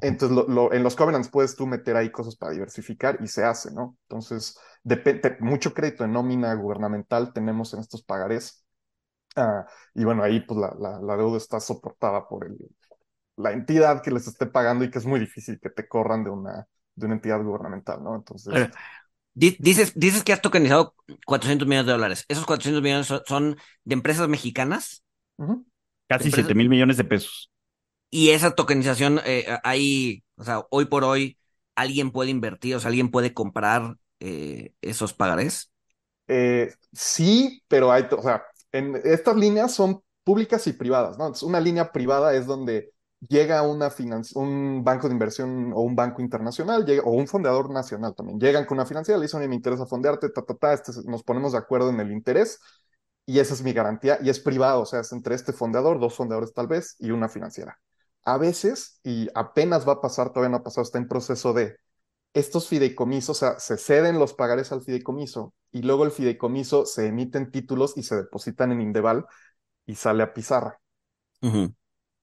[0.00, 3.96] Entonces, en los Covenants puedes tú meter ahí cosas para diversificar y se hace, ¿no?
[4.08, 8.64] Entonces, depende, mucho crédito en nómina gubernamental tenemos en estos pagarés.
[9.34, 12.56] Ah, y bueno, ahí pues la, la, deuda está soportada por el,
[13.36, 16.30] la entidad que les esté pagando y que es muy difícil que te corran de
[16.30, 18.14] una, de una entidad gubernamental, ¿no?
[18.14, 18.70] Entonces...
[19.34, 20.94] dices, dices que has tokenizado
[21.26, 22.24] 400 millones de dólares.
[22.28, 25.02] ¿Esos 400 millones son, de empresas mexicanas?
[26.08, 27.50] Casi 7 mil millones de pesos.
[28.08, 31.38] Y esa tokenización, eh, ahí, o sea, hoy por hoy,
[31.74, 35.72] ¿alguien puede invertir, o sea, alguien puede comprar eh, esos pagarés?
[36.28, 41.26] Eh, sí, pero hay, o sea, en estas líneas son públicas y privadas, ¿no?
[41.26, 43.90] Entonces, una línea privada es donde llega una
[44.34, 48.66] un banco de inversión o un banco internacional, llega, o un fondeador nacional también, llegan
[48.66, 51.52] con una financiera, le dicen, oye, me interesa fondearte, ta, ta, ta, este, nos ponemos
[51.52, 52.60] de acuerdo en el interés
[53.24, 56.14] y esa es mi garantía y es privado, o sea, es entre este fondeador, dos
[56.14, 57.78] fondeadores tal vez y una financiera.
[58.24, 61.76] A veces, y apenas va a pasar, todavía no ha pasado, está en proceso de
[62.38, 67.06] estos fideicomisos, o sea, se ceden los pagares al fideicomiso y luego el fideicomiso se
[67.06, 69.26] emiten títulos y se depositan en Indeval
[69.86, 70.80] y sale a pizarra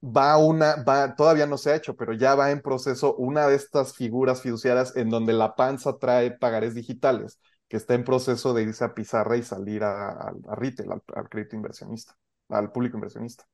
[0.04, 3.56] va una, va, todavía no se ha hecho, pero ya va en proceso una de
[3.56, 8.64] estas figuras fiduciarias en donde la panza trae pagarés digitales, que está en proceso de
[8.64, 12.16] irse a pizarra y salir a, retail, al, crédito inversionista,
[12.50, 13.46] al público inversionista.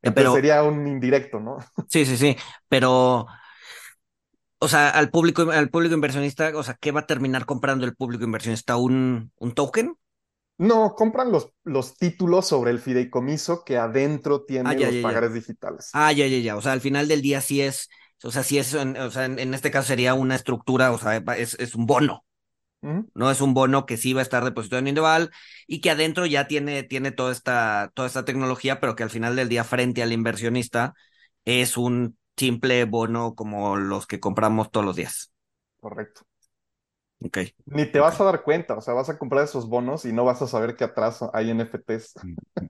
[0.00, 1.58] pero, sería un indirecto, ¿no?
[1.88, 2.36] Sí, sí, sí,
[2.68, 3.26] pero,
[4.60, 7.94] o sea, al público, al público inversionista, o sea, ¿qué va a terminar comprando el
[7.94, 8.76] público inversionista?
[8.76, 9.94] ¿Un, un token?
[10.58, 15.90] No, compran los, los títulos sobre el fideicomiso que adentro tienen ah, los pagares digitales.
[15.92, 16.56] Ah, ya, ya, ya.
[16.56, 17.88] O sea, al final del día sí es,
[18.24, 21.54] o sea, sí es, o sea, en, este caso sería una estructura, o sea, es,
[21.60, 22.24] es un bono.
[22.80, 25.30] No es un bono que sí va a estar depositado en Indeval
[25.66, 29.34] y que adentro ya tiene, tiene toda, esta, toda esta tecnología, pero que al final
[29.34, 30.94] del día, frente al inversionista,
[31.44, 35.32] es un simple bono como los que compramos todos los días.
[35.80, 36.22] Correcto.
[37.20, 37.52] Okay.
[37.66, 40.24] Ni te vas a dar cuenta, o sea, vas a comprar esos bonos y no
[40.24, 42.14] vas a saber que atrás hay NFTs.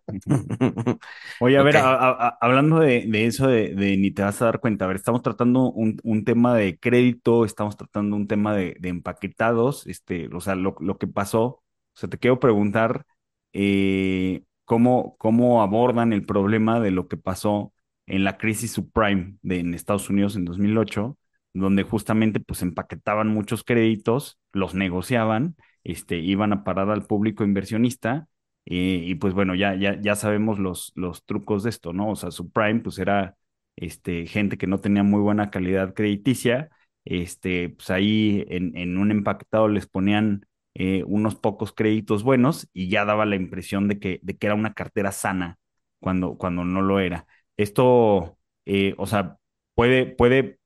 [1.41, 4.97] Oye, a ver, hablando de, eso de, ni te vas a dar cuenta, a ver,
[4.97, 10.55] estamos tratando un, tema de crédito, estamos tratando un tema de, empaquetados, este, o sea,
[10.55, 13.05] lo, que pasó, o sea, te quiero preguntar
[13.53, 17.75] eh, cómo, cómo abordan el problema de lo que pasó
[18.09, 21.17] en la crisis subprime de, en Estados Unidos en 2008
[21.55, 28.29] donde justamente pues empaquetaban muchos créditos, los negociaban, este, iban a parar al público inversionista
[28.65, 32.11] y pues bueno, ya, ya, ya sabemos los, los trucos de esto, ¿no?
[32.11, 33.37] O sea, subprime pues era
[33.77, 36.69] este, gente que no tenía muy buena calidad crediticia,
[37.05, 42.89] este, pues ahí en, en un empaquetado les ponían eh, unos pocos créditos buenos y
[42.91, 45.59] ya daba la impresión de que, de que era una cartera sana
[46.01, 47.27] cuando, cuando no lo era.
[47.59, 49.37] Esto, eh, o sea,
[49.75, 50.59] puede, puede,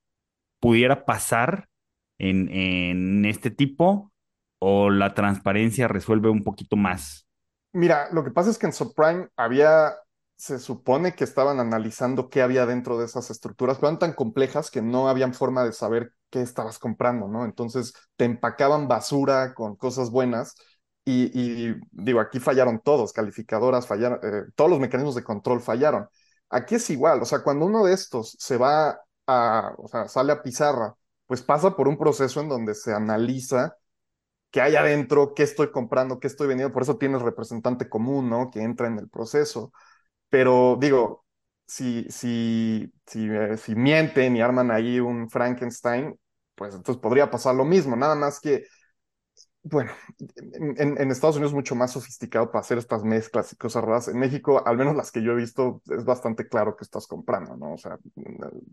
[0.61, 1.69] pudiera pasar
[2.19, 4.13] en, en este tipo
[4.61, 7.27] o la transparencia resuelve un poquito más.
[7.73, 9.95] Mira, lo que pasa es que en Subprime había,
[10.37, 14.71] se supone que estaban analizando qué había dentro de esas estructuras, pero eran tan complejas
[14.71, 17.45] que no habían forma de saber qué estabas comprando, ¿no?
[17.45, 20.55] Entonces te empacaban basura con cosas buenas
[21.05, 26.07] y, digo, aquí fallaron todos, calificadoras fallaron, eh, todos los mecanismos de control fallaron.
[26.53, 30.33] Aquí es igual, o sea, cuando uno de estos se va a, o sea, sale
[30.33, 30.95] a pizarra,
[31.27, 33.77] pues pasa por un proceso en donde se analiza
[34.51, 36.73] qué hay adentro, qué estoy comprando, qué estoy vendiendo.
[36.75, 38.51] Por eso tienes representante común, ¿no?
[38.51, 39.73] Que entra en el proceso.
[40.31, 41.27] Pero digo,
[41.67, 46.19] si, si, si, eh, si mienten y arman ahí un Frankenstein,
[46.57, 47.97] pues entonces podría pasar lo mismo.
[47.97, 48.65] Nada más que
[49.65, 49.93] bueno,
[50.55, 54.09] en, en, Estados Unidos es mucho más sofisticado para hacer estas mezclas y cosas raras.
[54.09, 57.57] En México, al menos las que yo he visto, es bastante claro que estás comprando,
[57.57, 57.75] ¿no?
[57.75, 57.97] O sea,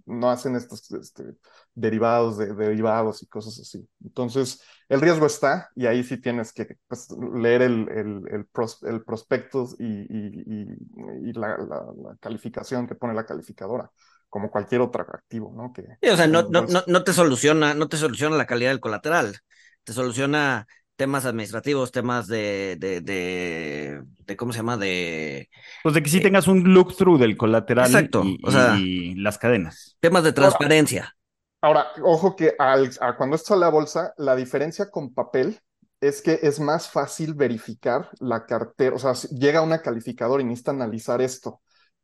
[0.05, 1.35] no hacen estos este,
[1.75, 3.87] derivados de, de, derivados y cosas así.
[4.03, 8.81] Entonces, el riesgo está y ahí sí tienes que pues, leer el, el, el, pros,
[8.81, 13.91] el prospectus y, y, y, y la, la, la, calificación que pone la calificadora
[14.27, 15.71] como cualquier otro activo, ¿no?
[15.71, 18.69] Que, sí, o sea, no, no, no, no te soluciona, no te soluciona la calidad
[18.69, 19.39] del colateral,
[19.83, 20.67] te soluciona
[20.99, 24.75] temas administrativos, temas de, de, de, de, ¿cómo se llama?
[24.75, 25.49] De...
[25.81, 29.15] Pues de que sí eh, tengas un look-through del colateral exacto, y, o sea, y
[29.15, 29.95] las cadenas.
[30.01, 31.15] Temas de transparencia.
[31.61, 35.61] Ahora, ahora ojo que al, a cuando esto sale a bolsa, la diferencia con papel
[36.01, 40.45] es que es más fácil verificar la cartera, o sea, si llega una calificadora y
[40.45, 41.61] necesita analizar esto,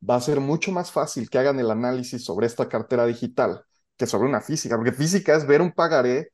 [0.10, 3.62] va a ser mucho más fácil que hagan el análisis sobre esta cartera digital
[3.98, 6.32] que sobre una física, porque física es ver un pagaré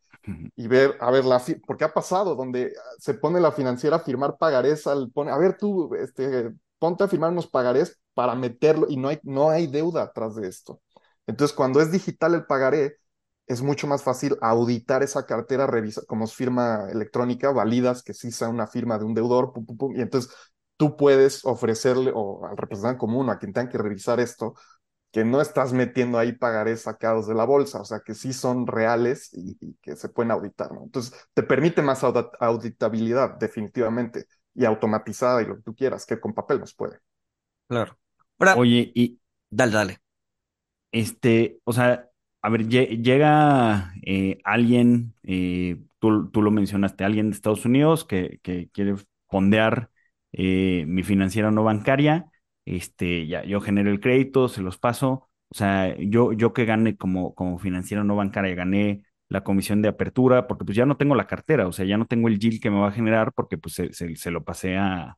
[0.55, 4.37] y ver, a ver, la, porque ha pasado, donde se pone la financiera a firmar
[4.37, 8.97] pagarés, al, pone, a ver tú, este, ponte a firmar unos pagarés para meterlo y
[8.97, 10.81] no hay, no hay deuda atrás de esto.
[11.27, 12.97] Entonces, cuando es digital el pagaré,
[13.47, 18.31] es mucho más fácil auditar esa cartera, revisa, como es firma electrónica, validas que sí
[18.31, 20.31] sea una firma de un deudor, pum, pum, y entonces
[20.77, 24.55] tú puedes ofrecerle o al representante común o a quien tenga que revisar esto,
[25.11, 28.65] que no estás metiendo ahí pagarés sacados de la bolsa, o sea, que sí son
[28.65, 30.83] reales y, y que se pueden auditar, ¿no?
[30.83, 36.33] Entonces, te permite más auditabilidad, definitivamente, y automatizada y lo que tú quieras, que con
[36.33, 36.99] papel nos puede.
[37.67, 37.97] Claro.
[38.39, 39.19] Ahora, Oye, y...
[39.49, 39.97] Dale, dale.
[40.93, 42.09] Este, o sea,
[42.41, 48.39] a ver, llega eh, alguien, eh, tú, tú, lo mencionaste, alguien de Estados Unidos que,
[48.41, 48.95] que quiere
[49.29, 49.89] fondear
[50.31, 52.30] eh, mi financiera no bancaria
[52.65, 56.97] este, ya yo genero el crédito, se los paso, o sea, yo, yo que gane
[56.97, 61.15] como, como financiera no bancaria, gané la comisión de apertura, porque pues ya no tengo
[61.15, 63.57] la cartera, o sea, ya no tengo el yield que me va a generar porque
[63.57, 65.17] pues se, se, se lo pasé a,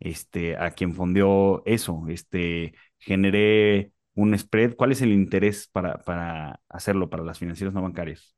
[0.00, 6.60] este, a quien fondeó eso, este, generé un spread, ¿cuál es el interés para, para
[6.68, 8.34] hacerlo para las financieras no bancarias?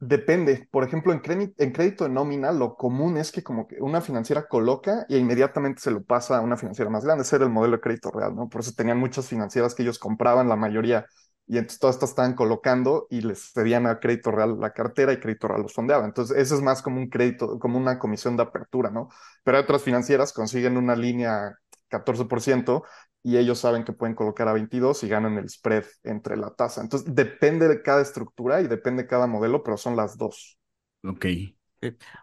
[0.00, 0.68] Depende.
[0.70, 4.46] Por ejemplo, en, crédito, en crédito nómina, lo común es que como que una financiera
[4.48, 7.22] coloca y inmediatamente se lo pasa a una financiera más grande.
[7.22, 8.48] Ese era el modelo de crédito real, ¿no?
[8.48, 11.06] Por eso tenían muchas financieras que ellos compraban, la mayoría,
[11.46, 15.20] y entonces todas estas estaban colocando y les cedían a crédito real la cartera y
[15.20, 16.04] crédito real los fondeaba.
[16.04, 19.08] Entonces, eso es más como un crédito, como una comisión de apertura, ¿no?
[19.42, 21.54] Pero otras financieras consiguen una línea
[21.88, 22.84] 14%
[23.24, 26.82] y ellos saben que pueden colocar a 22 y ganan el spread entre la tasa.
[26.82, 30.58] Entonces, depende de cada estructura y depende de cada modelo, pero son las dos.
[31.02, 31.26] Ok.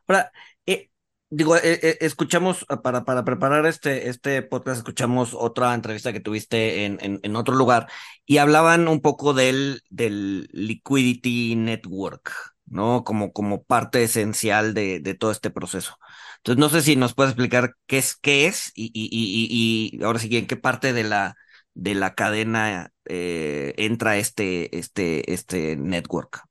[0.08, 0.32] Ahora,
[0.68, 0.92] eh,
[1.30, 6.20] digo, eh, eh, escuchamos, ah, para, para preparar este, este podcast, escuchamos otra entrevista que
[6.20, 7.88] tuviste en, en, en otro lugar
[8.26, 12.32] y hablaban un poco del, del Liquidity Network,
[12.66, 13.04] ¿no?
[13.04, 15.98] Como, como parte esencial de, de todo este proceso.
[16.44, 20.04] Entonces, no sé si nos puedes explicar qué es, qué es y, y, y, y
[20.04, 21.36] ahora sí, en qué parte de la,
[21.76, 26.42] de la cadena eh, entra este, este, este network.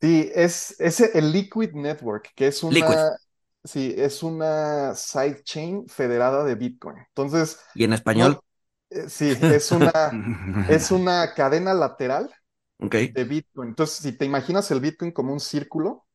[0.00, 2.96] Sí, es, es el Liquid Network, que es una, Liquid.
[3.64, 6.96] sí, es una sidechain federada de Bitcoin.
[7.08, 7.58] Entonces.
[7.74, 8.40] ¿Y en español?
[8.90, 9.92] No, sí, es una,
[10.70, 12.32] es una cadena lateral
[12.78, 13.08] okay.
[13.08, 13.70] de Bitcoin.
[13.70, 16.06] Entonces, si te imaginas el Bitcoin como un círculo,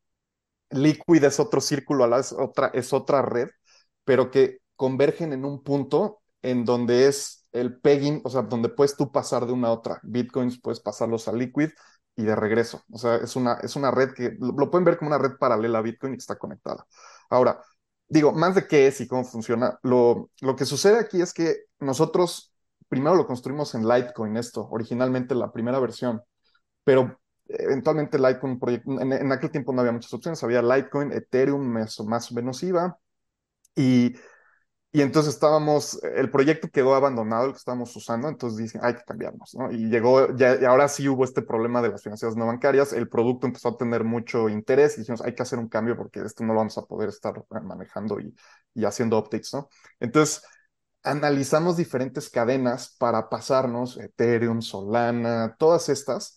[0.74, 3.50] Liquid es otro círculo, es otra, es otra red,
[4.04, 8.98] pero que convergen en un punto en donde es el pegging, o sea, donde puedes
[8.98, 10.00] tú pasar de una a otra.
[10.04, 11.70] Bitcoins puedes pasarlos a Liquid
[12.16, 12.84] y de regreso.
[12.92, 15.80] O sea, es una, es una red que lo, pueden ver como una red paralela
[15.80, 16.86] a Bitcoin y está conectada.
[17.30, 17.62] Ahora,
[18.08, 21.66] digo, más de qué es y cómo funciona, lo, lo que sucede aquí es que
[21.80, 22.54] nosotros
[22.90, 26.22] primero lo construimos en Litecoin, esto, originalmente la primera versión,
[26.84, 27.20] pero
[27.60, 28.60] eventualmente Litecoin,
[29.02, 32.62] en, en, aquel tiempo no había muchas opciones, había Litecoin, Ethereum más, más o menos
[32.64, 32.98] iba,
[33.76, 34.16] y
[34.96, 39.04] y entonces estábamos, el proyecto quedó abandonado, el que estábamos usando, entonces dicen, hay que
[39.04, 39.72] cambiarnos, ¿no?
[39.72, 43.10] Y llegó, ya, y ahora sí hubo este problema de las financieras no bancarias, el
[43.10, 46.44] producto empezó a tener mucho interés y dijimos, hay que hacer un cambio porque esto
[46.44, 48.36] no lo vamos a poder estar manejando y,
[48.76, 49.68] y haciendo updates, ¿no?
[50.00, 50.44] Entonces,
[51.02, 56.36] analizamos diferentes cadenas para pasarnos, Ethereum, Solana, todas estas,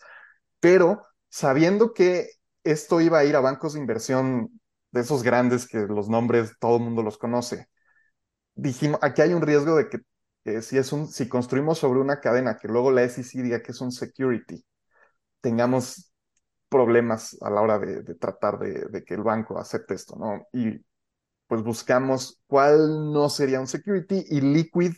[0.66, 2.28] pero sabiendo que
[2.64, 6.78] esto iba a ir a bancos de inversión de esos grandes que los nombres todo
[6.78, 7.68] el mundo los conoce
[8.56, 10.00] dijimos, aquí hay un riesgo de que
[10.62, 14.64] si, construimos sobre una cadena que luego la SEC diga que es un security,
[15.40, 16.12] tengamos
[16.68, 20.46] problemas a la hora de, tratar de, que el banco acepte esto, ¿no?
[20.52, 20.84] Y
[21.46, 24.94] pues buscamos cuál no sería un security y Liquid,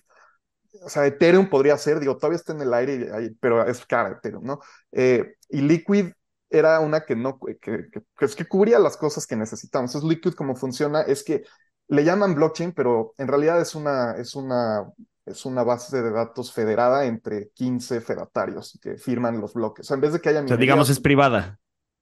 [0.82, 3.08] o sea, Ethereum podría ser, digo, todavía está en el aire,
[3.40, 4.60] pero es cara Ethereum, ¿no?
[4.92, 6.12] Eh, y Liquid
[6.50, 9.94] era una que no, que, que, que, que, cubría las cosas que necesitamos.
[9.94, 11.44] Es Liquid como funciona, es que
[11.88, 14.86] le llaman blockchain, pero en realidad es una, es una,
[15.26, 19.86] es una base de datos federada entre 15 fedatarios que firman los bloques.
[19.86, 20.42] O sea, en vez de que haya...
[20.42, 21.58] O sea, digamos, es privada.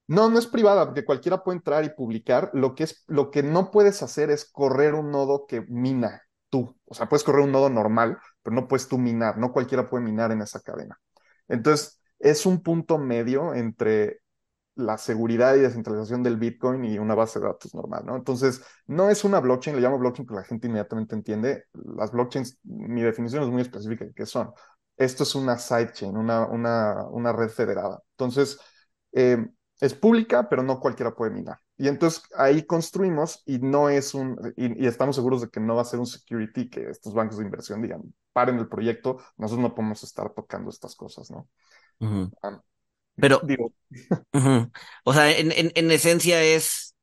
[0.08, 2.50] No, no es privada, porque cualquiera puede entrar y publicar.
[2.52, 6.76] Lo que, es, lo que no puedes hacer es correr un nodo que mina tú.
[6.84, 9.38] O sea, puedes correr un nodo normal, pero no puedes tú minar.
[9.38, 11.00] No cualquiera puede minar en esa cadena.
[11.48, 14.20] Entonces, es un punto medio entre
[14.76, 18.14] la seguridad y descentralización del Bitcoin y una base de datos normal, ¿no?
[18.14, 21.64] Entonces, no es una blockchain, le llamo blockchain porque la gente inmediatamente entiende.
[21.72, 24.52] Las blockchains, mi definición es muy específica de qué son.
[24.96, 28.00] Esto es una sidechain, una, una, red federada.
[28.12, 28.58] Entonces,
[29.12, 29.44] eh,
[29.80, 31.58] es pública, pero no cualquiera puede minar.
[31.78, 35.82] Y entonces ahí construimos y no es un, y, estamos seguros de que no va
[35.82, 39.74] a ser un security que estos bancos de inversión digan, paren el proyecto, nosotros no
[39.74, 41.48] podemos estar tocando estas cosas, ¿no?
[43.16, 43.40] Pero,
[45.04, 46.94] o sea, en, en, en esencia es,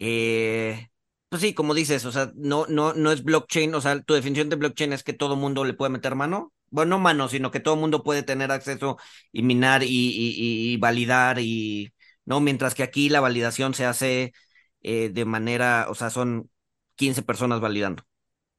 [0.00, 0.88] eh,
[1.28, 4.48] pues sí, como dices, o sea, no, no, no es blockchain, o sea, tu definición
[4.48, 6.52] de blockchain es que todo mundo le puede meter mano.
[6.70, 8.98] Bueno, no mano, sino que todo mundo puede tener acceso
[9.32, 11.92] y minar y, y, y validar y,
[12.28, 12.40] ¿no?
[12.40, 14.34] Mientras que aquí la validación se hace
[14.82, 16.50] eh, de manera, o sea, son
[16.96, 18.02] 15 personas validando.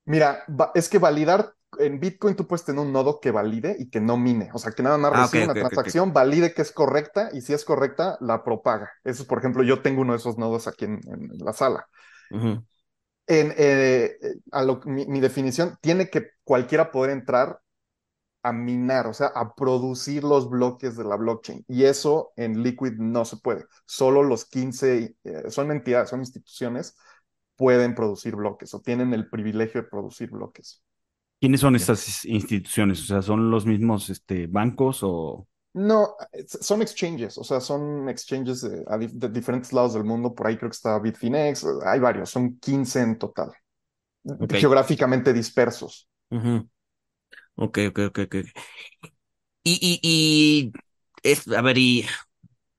[0.06, 4.02] Mira, es que validar en Bitcoin tú puedes tener un nodo que valide y que
[4.02, 4.50] no mine.
[4.54, 7.54] O sea, que nada más ah, recibe una transacción, valide que es correcta y si
[7.54, 8.90] es correcta, la propaga.
[9.04, 11.00] Eso es, por ejemplo, yo tengo uno de esos nodos aquí en,
[11.38, 11.86] la sala.
[12.32, 12.66] En,
[13.28, 14.18] eh,
[14.52, 17.60] a lo, mi, definición, tiene que cualquiera poder entrar
[18.42, 21.66] a minar, o sea, a producir los bloques de la blockchain.
[21.68, 23.66] Y eso en Liquid no se puede.
[23.86, 26.96] Solo los 15, eh, son entidades, son instituciones,
[27.56, 30.82] pueden producir bloques o tienen el privilegio de producir bloques.
[31.40, 33.02] ¿Quiénes son estas instituciones?
[33.02, 35.48] O sea, ¿son los mismos este, bancos o...?
[35.72, 40.34] No, son exchanges, o sea, son exchanges de, diferentes lados del mundo.
[40.34, 43.52] Por ahí creo que está Bitfinex, hay varios, son 15 en total,
[44.50, 46.10] geográficamente dispersos.
[47.66, 48.36] Ok, ok, ok, ok.
[49.64, 50.74] Y, y, y
[51.24, 52.06] es, a ver, y,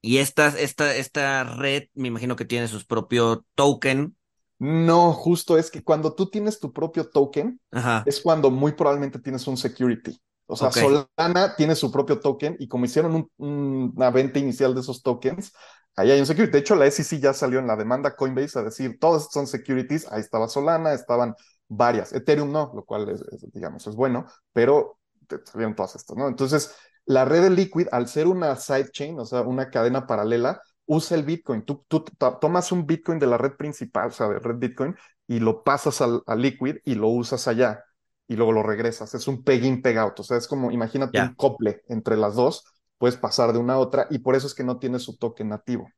[0.02, 4.16] y esta, esta, esta red, me imagino que tiene su propio token,
[4.58, 7.60] no, justo es que cuando tú tienes tu propio token,
[8.04, 10.20] es cuando muy probablemente tienes un security.
[10.46, 15.02] O sea, Solana tiene su propio token y como hicieron una venta inicial de esos
[15.02, 15.52] tokens,
[15.96, 16.52] ahí hay un security.
[16.52, 20.10] De hecho, la SEC ya salió en la demanda Coinbase a decir, todos son securities.
[20.10, 21.34] Ahí estaba Solana, estaban
[21.70, 22.12] varias.
[22.12, 24.98] Ethereum no, lo cual, es, digamos, es bueno, pero
[25.44, 26.28] salieron todas estas, ¿no?
[26.28, 26.74] Entonces,
[27.06, 31.22] la red de Liquid, al ser una sidechain, o sea, una cadena paralela, usa el
[31.22, 31.62] Bitcoin.
[31.62, 32.04] Tú, tú
[32.40, 34.96] tomas un Bitcoin de la red principal, o sea, de red Bitcoin,
[35.28, 37.84] y lo pasas al, Liquid y lo usas allá
[38.26, 39.14] y luego lo regresas.
[39.14, 40.18] Es un peg-in, peg-out.
[40.18, 42.64] O sea, es como, imagínate un cople entre las dos,
[42.98, 45.48] puedes pasar de una a otra y por eso es que no tiene su token
[45.48, 45.88] nativo.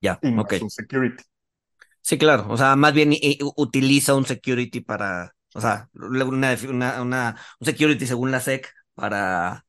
[0.00, 1.22] Ya, y no es un security.
[2.02, 2.46] Sí, claro.
[2.48, 3.14] O sea, más bien
[3.56, 9.64] utiliza un security para, o sea, una, una, una, un security según la SEC para,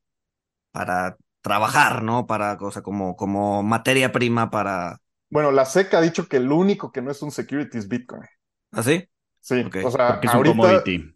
[0.71, 2.25] para trabajar, ¿no?
[2.25, 4.99] Para, o sea, como, como materia prima para.
[5.29, 8.23] Bueno, la SEC ha dicho que el único que no es un security es Bitcoin.
[8.71, 9.07] ¿Ah, sí?
[9.39, 11.15] Sí, o sea, porque es un commodity.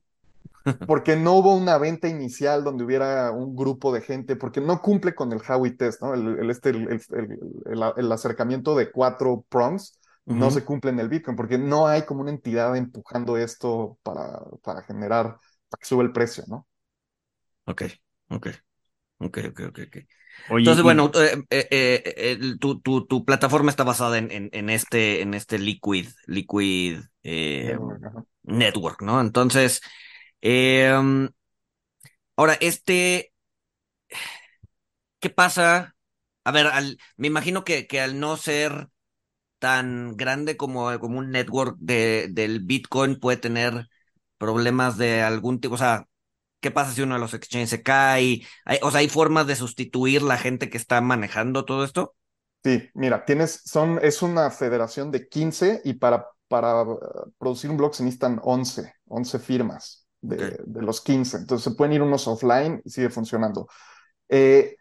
[0.88, 5.14] Porque no hubo una venta inicial donde hubiera un grupo de gente, porque no cumple
[5.14, 6.16] con el Howey test, ¿no?
[6.16, 11.88] El, este, el, acercamiento de cuatro prongs no se cumple en el Bitcoin, porque no
[11.88, 15.38] hay como una entidad empujando esto para, para generar,
[15.70, 16.68] para que suba el precio, ¿no?
[17.66, 17.84] Ok,
[18.30, 18.48] ok.
[19.18, 19.98] Ok, ok, ok, ok.
[20.50, 25.22] Entonces, bueno, eh, eh, eh, tu, tu, tu, plataforma está basada en, en, en, este,
[25.22, 27.00] en este Liquid, Liquid
[28.44, 29.22] Network, ¿no?
[29.22, 29.82] Entonces,
[30.42, 31.30] em,
[32.36, 33.32] ahora, este,
[35.20, 35.96] ¿qué pasa
[36.46, 38.90] a ver, al, me imagino que, que al no ser
[39.66, 43.90] tan grande como, como un network de, del Bitcoin puede tener
[44.38, 46.06] problemas de algún tipo, o sea,
[46.60, 48.44] ¿qué pasa si uno de los exchanges se cae?
[48.64, 52.14] Hay, o sea, ¿hay formas de sustituir la gente que está manejando todo esto?
[52.64, 57.00] Sí, mira, tienes, son, es una federación de 15 y para, para uh,
[57.40, 61.38] producir un blog se necesitan 11, 11 firmas de, de los 15.
[61.38, 63.68] Entonces se pueden ir unos offline y sigue funcionando.
[64.30, 64.76] Eh,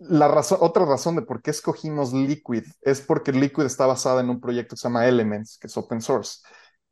[0.00, 4.30] la razón, otra razón de por qué escogimos Liquid es porque Liquid está basada en
[4.30, 6.40] un proyecto que se llama Elements, que es open source.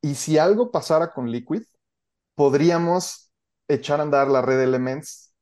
[0.00, 1.62] Y si algo pasara con Liquid,
[2.34, 3.32] podríamos
[3.68, 5.32] echar a andar la red Elements,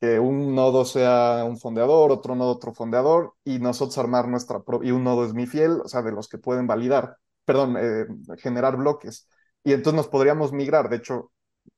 [0.00, 4.88] que un nodo sea un fondeador, otro nodo otro fondeador, y nosotros armar nuestra propia,
[4.88, 8.06] y un nodo es mi fiel, o sea, de los que pueden validar, perdón, eh,
[8.38, 9.28] generar bloques.
[9.64, 10.88] Y entonces nos podríamos migrar.
[10.88, 11.32] De hecho,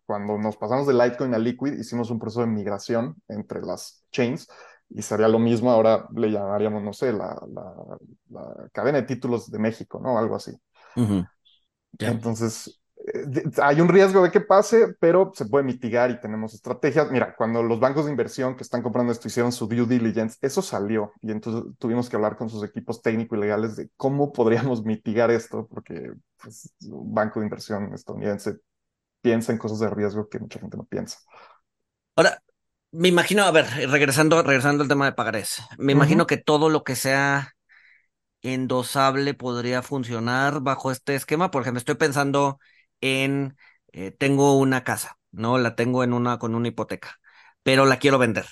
[0.07, 4.47] cuando nos pasamos de Litecoin a Liquid, hicimos un proceso de migración entre las chains
[4.95, 7.75] y sería lo mismo, ahora le llamaríamos, no sé, la, la,
[8.31, 10.19] la cadena de títulos de México, ¿no?
[10.19, 10.53] Algo así.
[10.97, 11.27] Ujú.
[12.01, 12.13] Ya.
[12.13, 12.81] Entonces,
[13.15, 17.11] eh, hay un riesgo de que pase, pero se puede mitigar y tenemos estrategias.
[17.11, 20.63] Mira, cuando los bancos de inversión que están comprando esto hicieron su due diligence, eso
[20.63, 24.85] salió y entonces tuvimos que hablar con sus equipos técnicos y legales de cómo podríamos
[24.85, 26.13] mitigar esto, porque
[26.43, 28.59] pues, un banco de inversión estadounidense
[29.23, 31.19] piensa en cosas de riesgo que mucha gente no piensa.
[32.17, 32.43] Ahora,
[32.93, 36.85] me imagino, a ver, regresando, regresando al tema de pagarés, me imagino que todo lo
[36.85, 37.55] que sea
[38.43, 41.51] endosable podría funcionar bajo este esquema.
[41.51, 42.59] Por ejemplo, estoy pensando
[43.01, 43.57] en,
[43.93, 45.59] eh, tengo una casa, ¿no?
[45.59, 47.21] La tengo en una, con una hipoteca,
[47.63, 48.47] pero la quiero vender.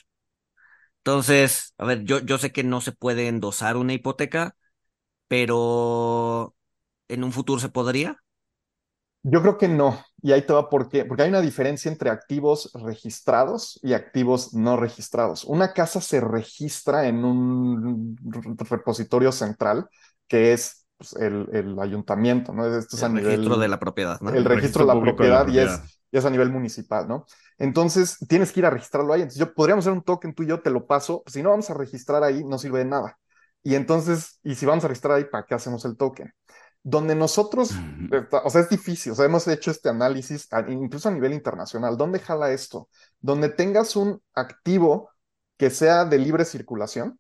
[0.99, 4.57] Entonces, a ver, yo, yo sé que no se puede endosar una hipoteca,
[5.29, 6.57] pero
[7.09, 8.23] en un futuro se podría.
[9.23, 12.09] Yo creo que no, y ahí te va por qué, porque hay una diferencia entre
[12.09, 15.45] activos registrados y activos no registrados.
[15.45, 18.17] Una casa se registra en un
[18.71, 19.89] repositorio central
[20.27, 22.67] que es pues, el, el ayuntamiento, ¿no?
[22.67, 24.31] Esto es a El registro nivel, de la propiedad, ¿no?
[24.31, 25.91] el registro de la de la propiedad y es, propiedad.
[26.13, 27.27] y es a nivel municipal, ¿no?
[27.59, 29.21] Entonces tienes que ir a registrarlo ahí.
[29.21, 31.23] Entonces yo podríamos hacer un token, tú y yo te lo paso.
[31.27, 33.19] Si no vamos a registrar ahí, no sirve de nada.
[33.63, 36.33] Y entonces, y si vamos a registrar ahí, ¿para qué hacemos el token?
[36.83, 37.85] Donde nosotros,
[38.45, 41.97] o sea, es difícil, o sea, hemos hecho este análisis incluso a nivel internacional.
[41.97, 42.89] ¿Dónde jala esto?
[43.21, 45.11] Donde tengas un activo
[45.59, 47.19] que sea de libre circulación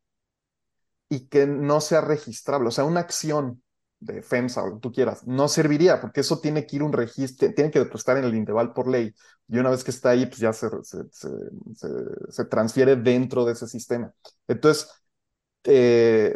[1.09, 3.63] y que no sea registrable, o sea, una acción
[3.99, 6.93] de FEMSA o lo que tú quieras, no serviría porque eso tiene que ir un
[6.93, 9.15] registro, tiene que estar en el Indeval por ley
[9.49, 11.29] y una vez que está ahí, pues ya se, se, se,
[11.75, 11.89] se-
[12.33, 14.13] se transfiere dentro de ese sistema.
[14.49, 14.89] Entonces,
[15.65, 16.35] eh,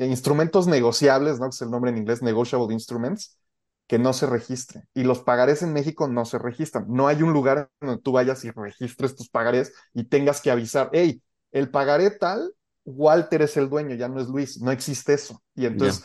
[0.00, 1.46] instrumentos negociables, ¿no?
[1.46, 3.38] Que es el nombre en inglés, negotiable instruments,
[3.86, 4.88] que no se registren.
[4.94, 6.86] Y los pagarés en México no se registran.
[6.88, 10.90] No hay un lugar donde tú vayas y registres tus pagarés y tengas que avisar,
[10.92, 11.22] hey,
[11.52, 12.52] el pagaré tal,
[12.84, 14.60] Walter es el dueño, ya no es Luis.
[14.60, 15.42] No existe eso.
[15.54, 16.04] Y entonces,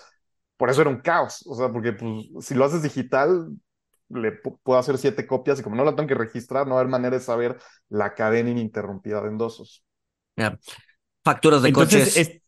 [0.58, 1.44] por eso era un caos.
[1.48, 3.50] O sea, porque pues, si lo haces digital,
[4.10, 6.80] le pu- puedo hacer siete copias y como no la tengo que registrar, no va
[6.80, 7.58] a haber manera de saber
[7.90, 9.84] la cadena ininterrumpida de endosos.
[11.24, 12.18] Facturas de Entonces, coches.
[12.18, 12.42] es-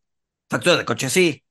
[0.49, 1.43] Facturas de coches, sí.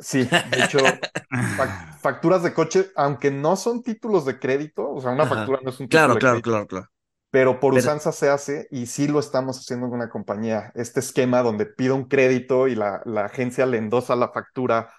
[0.00, 1.02] Sí, de hecho,
[1.56, 5.34] fac- facturas de coche, aunque no son títulos de crédito, o sea, una Ajá.
[5.36, 6.88] factura no es un título Claro, de claro, crédito, claro, claro.
[7.30, 10.72] pero por Pero- usanza se hace y sí lo estamos haciendo en una compañía.
[10.74, 14.90] Este esquema donde pido un crédito y la, la agencia le endosa la factura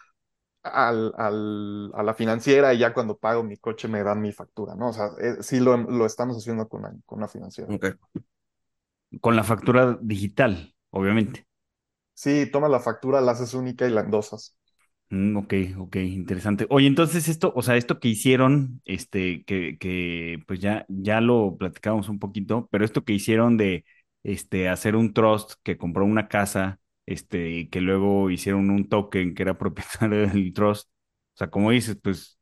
[0.63, 4.75] al, al- a la financiera y ya cuando pago mi coche me dan mi factura,
[4.75, 4.89] ¿no?
[4.89, 7.69] O sea, eh, sí lo, lo estamos haciendo con una, con una financiera.
[9.21, 11.45] Con la factura digital, obviamente.
[12.15, 14.57] Sí, tomas la factura, la haces única y la endosas.
[15.09, 16.65] Mm, ok, ok, interesante.
[16.69, 21.57] Oye, entonces esto, o sea, esto que hicieron, este, que, que pues ya, ya lo
[21.57, 23.85] platicamos un poquito, pero esto que hicieron de
[24.23, 29.35] este, hacer un trust que compró una casa, este, y que luego hicieron un token
[29.35, 30.89] que era propietario del trust,
[31.35, 32.39] o sea, como dices, pues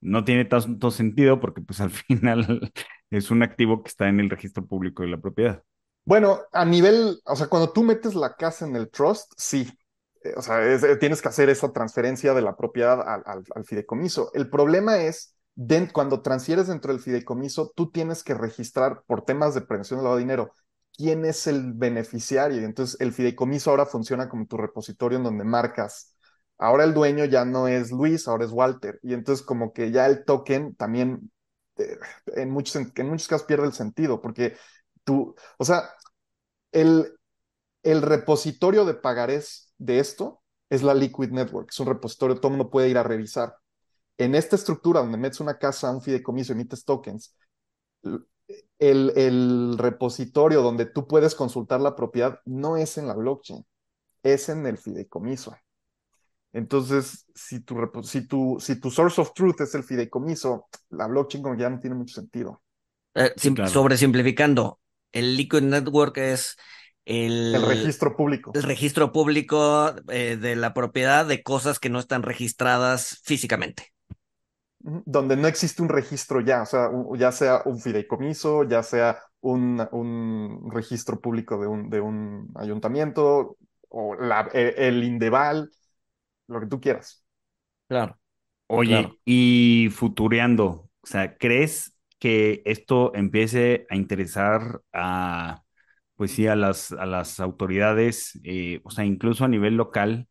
[0.00, 2.72] no tiene tanto sentido porque pues al final
[3.10, 5.62] es un activo que está en el registro público de la propiedad.
[6.04, 9.66] Bueno, a nivel, o sea, cuando tú metes la casa en el trust, sí.
[10.22, 14.30] Eh, O sea, eh, tienes que hacer esa transferencia de la propiedad al, fideicomiso.
[14.34, 15.34] El problema es,
[15.92, 20.16] cuando transfieres dentro del fideicomiso, tú tienes que registrar por temas de prevención del lavado
[20.18, 20.52] de dinero
[20.96, 22.60] quién es el beneficiario.
[22.60, 26.14] Y entonces el fideicomiso ahora funciona como tu repositorio en donde marcas.
[26.58, 28.98] Ahora el dueño ya no es Luis, ahora es Walter.
[29.02, 31.30] Y entonces como que ya el token también
[31.76, 31.98] eh,
[32.36, 34.56] en muchos, en muchos casos pierde el sentido porque
[35.04, 35.90] tú, o sea,
[36.72, 37.14] el,
[37.82, 42.58] el repositorio de pagarés de esto es la Liquid Network, es un repositorio, todo el
[42.58, 43.56] mundo puede ir a revisar.
[44.18, 47.36] En esta estructura donde metes una casa, un fideicomiso, emites tokens,
[48.78, 53.64] el, el repositorio donde tú puedes consultar la propiedad no es en la blockchain,
[54.22, 55.56] es en el fideicomiso.
[56.52, 61.42] Entonces, si tu, si, tu, si tu source of truth es el fideicomiso, la blockchain
[61.42, 62.62] como ya no tiene mucho sentido.
[63.14, 63.32] Eh,
[63.66, 64.80] Sobresimplificando,
[65.14, 66.56] el Liquid Network es
[67.04, 68.52] el, el registro público.
[68.54, 73.92] El registro público eh, de la propiedad de cosas que no están registradas físicamente.
[74.80, 79.86] Donde no existe un registro ya, o sea, ya sea un fideicomiso, ya sea un,
[79.92, 83.56] un registro público de un, de un ayuntamiento,
[83.88, 85.70] o la, e, el Indeval,
[86.48, 87.24] lo que tú quieras.
[87.88, 88.18] Claro.
[88.66, 91.93] Oye, y futureando, o sea, ¿crees
[92.24, 95.62] que esto empiece a interesar a,
[96.16, 100.28] pues sí, a las, a las autoridades, eh, o sea, incluso a nivel local,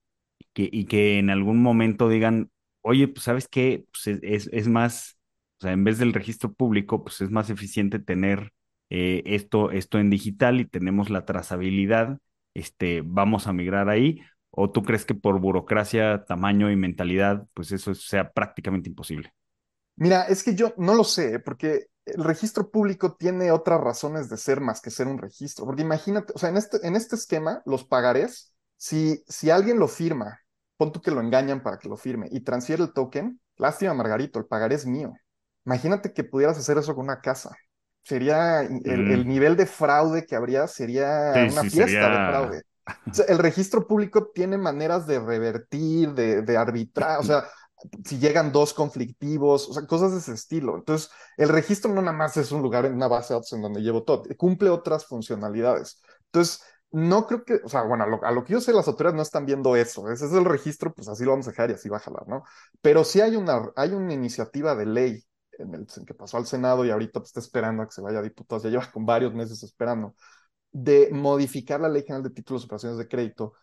[0.53, 5.19] que, y que en algún momento digan, oye, pues sabes qué, pues es, es, más,
[5.59, 8.51] o sea, en vez del registro público, pues es más eficiente tener
[8.89, 12.19] eh, esto, esto en digital y tenemos la trazabilidad,
[12.53, 14.21] este, vamos a migrar ahí,
[14.55, 19.33] ¿O tú crees que por burocracia, tamaño y mentalidad, pues eso sea prácticamente imposible?
[19.95, 24.37] Mira, es que yo no lo sé, porque el registro público tiene otras razones de
[24.37, 25.65] ser más que ser un registro.
[25.65, 29.87] Porque imagínate, o sea, en este, en este esquema, los pagarés, si, si alguien lo
[29.87, 30.39] firma,
[30.77, 34.39] pon tú que lo engañan para que lo firme y transfiere el token, lástima, Margarito,
[34.39, 35.13] el pagaré es mío.
[35.65, 37.55] Imagínate que pudieras hacer eso con una casa.
[38.03, 39.27] Sería el, mm.
[39.27, 42.63] nivel de fraude que habría, sería una fiesta de fraude
[43.27, 47.45] el registro público tiene maneras de revertir, de, arbitrar, o sea,
[48.05, 50.75] si llegan dos conflictivos, o sea, cosas de ese estilo.
[50.75, 53.61] Entonces, el registro no nada más es un lugar en una base de datos en
[53.61, 56.01] donde llevo todo, cumple otras funcionalidades.
[56.25, 56.61] Entonces,
[56.91, 59.45] no creo que, o sea, bueno, a lo, que yo sé, las autoridades no están
[59.45, 60.11] viendo eso.
[60.11, 62.27] Ese es el registro, pues así lo vamos a dejar y así va a jalar,
[62.27, 62.43] ¿no?
[62.81, 65.23] Pero sí hay una, hay una iniciativa de ley
[65.57, 68.19] en el que pasó al Senado y ahorita pues, está esperando a que se vaya
[68.19, 70.15] a diputados, ya lleva con varios meses esperando,
[70.71, 73.53] de modificar la Ley General de Títulos y Operaciones de Crédito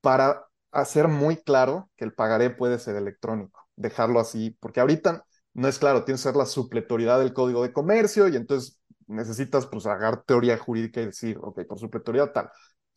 [0.00, 5.24] para hacer muy claro que el pagaré puede ser electrónico, dejarlo así, porque ahorita
[5.54, 9.66] no es claro, tiene que ser la supletoriedad del Código de Comercio y entonces necesitas
[9.66, 12.50] pues agarrar teoría jurídica y decir, ok, por supletoriedad tal,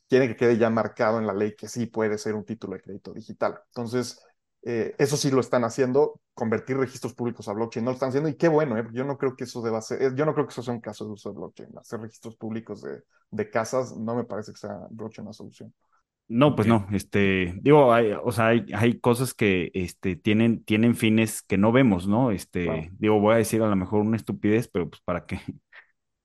[0.10, 2.82] quiere que quede ya marcado en la ley que sí puede ser un título de
[2.82, 3.60] crédito digital.
[3.68, 4.20] Entonces,
[4.64, 8.30] eh, eso sí lo están haciendo, convertir registros públicos a blockchain, no lo están haciendo
[8.30, 8.86] y qué bueno, ¿eh?
[8.94, 11.06] yo no creo que eso deba ser, yo no creo que eso sea un caso
[11.06, 14.78] de uso de blockchain, hacer registros públicos de, de casas no me parece que sea
[14.90, 15.74] blockchain la solución.
[16.34, 20.96] No, pues no, este, digo, hay, o sea, hay, hay, cosas que este, tienen, tienen
[20.96, 22.32] fines que no vemos, ¿no?
[22.32, 25.40] Este, digo, voy a decir a lo mejor una estupidez, pero pues para que,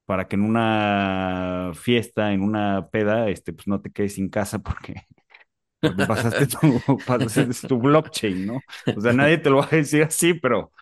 [0.06, 4.58] para que en una fiesta, en una peda, este, pues no te quedes sin casa
[4.60, 5.06] porque
[5.80, 6.58] porque pasaste tu,
[7.06, 8.60] pasaste tu blockchain, ¿no?
[8.96, 10.72] O sea, nadie te lo va a decir así, pero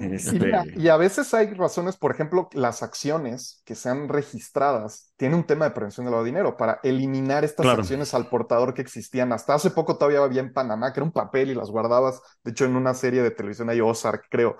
[0.00, 5.44] este, y, a veces hay razones, por ejemplo, las acciones que sean registradas tienen un
[5.44, 9.32] tema de prevención de lavado de dinero para eliminar estas acciones al portador que existían.
[9.32, 12.20] Hasta hace poco todavía había en Panamá, que era un papel y las guardabas.
[12.44, 14.56] De hecho, en una serie de televisión hay Ozark, creo,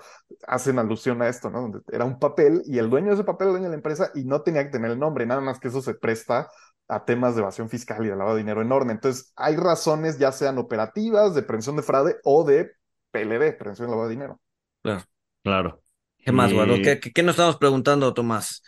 [0.47, 1.61] hacen alusión a esto, ¿no?
[1.61, 4.11] Donde era un papel y el dueño de ese papel, el dueño de la empresa,
[4.15, 6.49] y no tenía que tener el nombre, nada más que eso se presta
[6.89, 8.93] a temas de evasión fiscal y de lavado de dinero enorme.
[8.93, 12.71] Entonces, hay razones, ya sean operativas, de prevención de fraude o de
[13.11, 14.41] PLD, prevención de lavado de dinero.
[14.81, 15.03] Claro.
[15.49, 15.81] Claro.
[16.19, 16.75] ¿Qué más, Guado?
[16.75, 18.61] ¿Qué, qué, nos estamos preguntando, Tomás?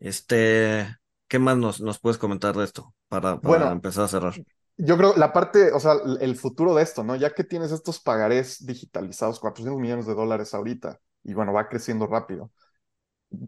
[0.00, 0.86] Este,
[1.28, 4.34] ¿qué más nos, nos puedes comentar de esto para, para empezar a cerrar?
[4.78, 7.14] Yo creo la parte, o sea, el futuro de esto, ¿no?
[7.14, 12.06] Ya que tienes estos pagarés digitalizados, 400 millones de dólares ahorita, y bueno, va creciendo
[12.06, 12.50] rápido.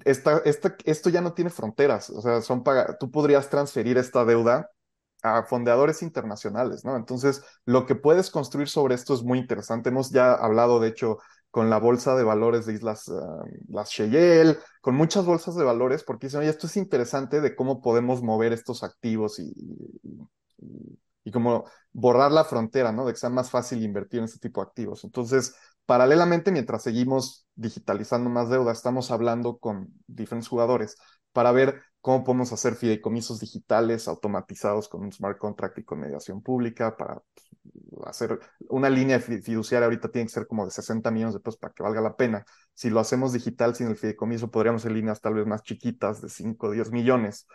[0.04, 2.62] Esta, esta, esto ya no tiene fronteras, o sea, son
[3.00, 4.70] tú podrías transferir esta deuda
[5.22, 6.94] a fondeadores internacionales, ¿no?
[6.94, 9.88] Entonces, lo que puedes construir sobre esto es muy interesante.
[9.88, 11.18] Hemos ya hablado, de hecho,
[11.54, 16.02] con la bolsa de valores de Islas uh, las Sheyel, con muchas bolsas de valores,
[16.02, 19.52] porque dicen, oye, esto es interesante de cómo podemos mover estos activos y,
[20.02, 21.32] y, y,
[21.92, 23.06] borrar la frontera, ¿no?
[23.06, 25.04] De que sea más fácil invertir en este tipo de activos.
[25.04, 25.54] Entonces,
[25.86, 30.96] paralelamente, mientras seguimos digitalizando más deuda, estamos hablando con diferentes jugadores
[31.32, 36.42] para ver cómo podemos hacer fideicomisos digitales automatizados con un smart contract y con mediación
[36.42, 37.22] pública para
[38.06, 38.38] hacer
[38.68, 41.82] una línea fiduciaria ahorita tiene que ser como de 60 millones de pesos para que
[41.82, 42.44] valga la pena.
[42.74, 46.28] Si lo hacemos digital sin el fideicomiso, podríamos hacer líneas tal vez más chiquitas de
[46.28, 47.46] 5 o 10 millones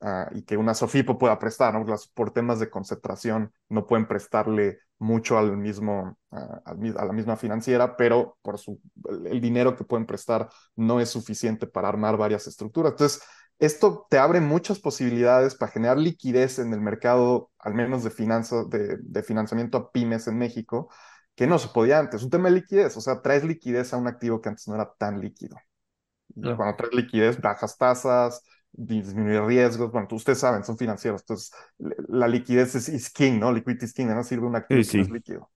[0.00, 1.84] ah, y que una Sofipo pueda prestar, ¿no?
[2.14, 7.96] por temas de concentración no pueden prestarle mucho al mismo, ah, a la misma financiera,
[7.96, 8.80] pero por su,
[9.26, 12.92] el dinero que pueden prestar no es suficiente para armar varias estructuras.
[12.92, 13.22] Entonces,
[13.64, 18.66] esto te abre muchas posibilidades para generar liquidez en el mercado, al menos de, finanzas,
[18.70, 20.90] de, financiamiento a pymes en México,
[21.34, 22.22] que no se podía antes.
[22.22, 24.92] Un tema de liquidez, o sea, traes liquidez a un activo que antes no era
[24.98, 25.56] tan líquido.
[26.34, 28.42] Cuando traes liquidez, bajas tasas,
[28.72, 29.92] disminuir riesgos.
[29.92, 31.52] Bueno, ustedes saben, son financieros, entonces
[32.08, 33.52] la liquidez es, king, ¿no?
[33.52, 34.24] Liquidity is king, ¿no?
[34.24, 35.50] Sirve un activo Sí, que no es líquido.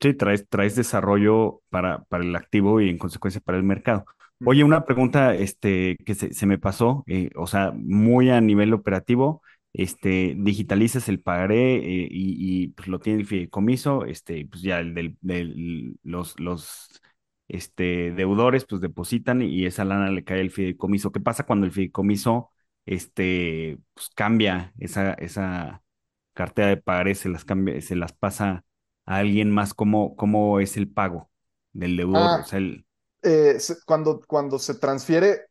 [0.00, 4.04] Sí, traes, traes desarrollo para, para el activo y en consecuencia para el mercado.
[4.44, 8.74] Oye, una pregunta este, que se, se me pasó, eh, o sea, muy a nivel
[8.74, 9.40] operativo,
[9.72, 14.80] este, digitalizas el pagaré eh, y, y, pues lo tiene el fideicomiso, este, pues ya
[14.80, 16.90] el del, del- los, los
[17.48, 21.12] este, deudores pues depositan y esa lana le cae al fideicomiso.
[21.12, 22.50] ¿Qué pasa cuando el fideicomiso
[22.84, 25.82] este, pues, cambia esa, esa
[26.34, 28.64] cartera de pagaré, se las cambia, se las pasa
[29.06, 29.72] a alguien más?
[29.74, 31.30] ¿Cómo, cómo es el pago
[31.72, 32.34] del deudor?
[32.40, 32.86] O Ah, sea, el,
[33.22, 35.46] eh, se- cuando, cuando se transfiere,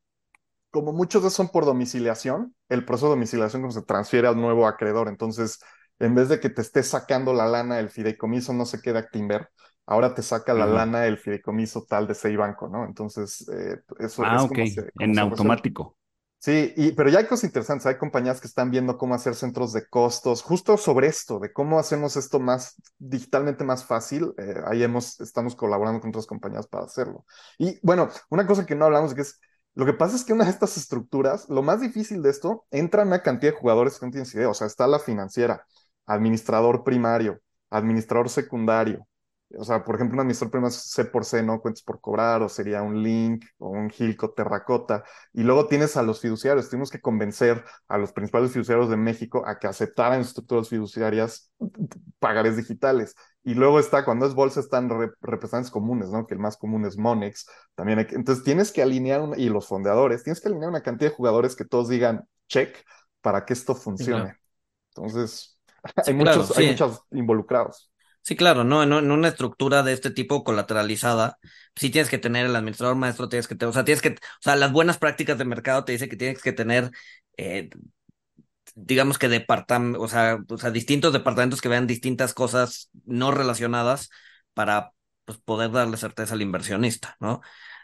[0.71, 4.67] como muchos de son por domiciliación, el proceso de domiciliación como se transfiere al nuevo
[4.67, 5.09] acreedor.
[5.09, 5.59] Entonces,
[5.99, 9.49] en vez de que te esté sacando la lana, el fideicomiso no se queda Actinver,
[9.85, 12.85] ahora te saca la lana el fideicomiso tal de Sei Banco, ¿no?
[12.85, 15.97] Entonces, eh, eso Ah, es ok, como se, como en automático.
[16.43, 17.85] Sí, y, pero ya hay cosas interesantes.
[17.85, 21.77] Hay compañías que están viendo cómo hacer centros de costos, justo sobre esto, de cómo
[21.77, 24.33] hacemos esto más digitalmente más fácil.
[24.39, 27.25] Eh, ahí hemos, estamos colaborando con otras compañías para hacerlo.
[27.59, 29.39] Y bueno, una cosa que no hablamos que es,
[29.75, 33.03] lo que pasa es que una de estas estructuras, lo más difícil de esto, entra
[33.03, 34.49] una cantidad de jugadores que no tienes idea.
[34.49, 35.67] O sea, está la financiera,
[36.07, 37.39] administrador primario,
[37.69, 39.07] administrador secundario.
[39.57, 42.41] O sea, por ejemplo, un administrador primario es C por C, no cuentas por cobrar,
[42.41, 45.03] o sería un Link o un Gilco Terracota.
[45.33, 46.69] Y luego tienes a los fiduciarios.
[46.69, 51.51] Tuvimos que convencer a los principales fiduciarios de México a que aceptaran estructuras fiduciarias
[52.19, 53.15] pagarés digitales.
[53.43, 56.27] Y luego está, cuando es bolsa, están re- representantes comunes, ¿no?
[56.27, 57.47] Que el más común es Monex.
[57.75, 60.81] También hay que- entonces tienes que alinear, una- y los fondeadores, tienes que alinear una
[60.83, 62.77] cantidad de jugadores que todos digan check
[63.21, 64.07] para que esto Sí, funcione.
[64.07, 64.37] claro.
[64.95, 65.59] Entonces,
[66.01, 66.65] Sí, hay claro, muchos, hay sí.
[66.65, 67.90] muchos involucrados.
[68.23, 71.39] Sí, claro, no, en, en una estructura de este tipo colateralizada,
[71.75, 74.15] sí tienes que tener el administrador maestro, tienes que tener, o sea, tienes que, o
[74.41, 76.91] sea, las buenas prácticas de mercado te dicen que tienes que tener,
[77.37, 77.69] eh,
[78.75, 84.09] digamos que departam, o sea, o sea, distintos departamentos que vean distintas cosas no relacionadas
[84.53, 84.93] para
[85.25, 87.41] pues, poder darle certeza al inversionista, ¿no?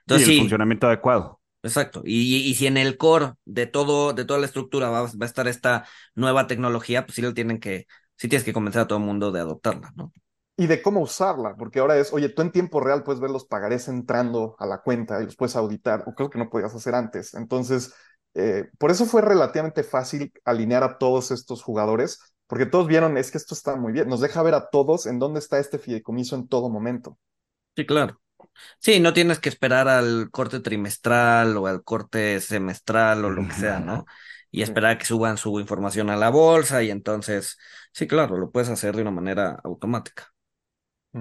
[0.10, 1.40] Y Entonces el sí, funcionamiento adecuado.
[1.64, 2.02] exacto.
[2.06, 5.26] Y, y si en el core de todo, de toda la estructura va, va a
[5.26, 5.86] estar esta
[6.16, 9.32] nueva tecnología, pues sí lo tienen que, sí tienes que convencer a todo el mundo
[9.32, 10.12] de adoptarla, ¿no?
[10.60, 13.46] Y de cómo usarla, porque ahora es, oye, tú en tiempo real puedes ver los
[13.46, 16.96] pagarés entrando a la cuenta y los puedes auditar, o creo que no podías hacer
[16.96, 17.36] antes.
[17.36, 17.94] Entonces,
[18.34, 23.30] eh, por eso fue relativamente fácil alinear a todos estos jugadores, porque todos vieron, es
[23.30, 26.36] que esto está muy bien, nos deja ver a todos en dónde está este fideicomiso
[26.36, 27.20] en todo momento.
[27.76, 28.20] Sí, claro.
[28.80, 33.54] Sí, no tienes que esperar al corte trimestral o al corte semestral o lo que
[33.54, 34.06] sea, ¿no?
[34.52, 37.58] Y esperar a que suban su información a la bolsa y entonces,
[37.94, 40.34] sí, claro, lo puedes hacer de una manera automática.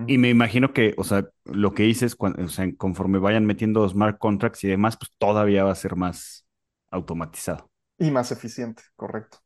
[0.04, 3.88] Y me imagino que, o sea, lo que dices, cuando, o sea, conforme vayan metiendo
[3.88, 6.46] smart contracts y demás, pues todavía va a ser más
[6.90, 7.70] automatizado.
[7.98, 9.38] Y más eficiente, correcto.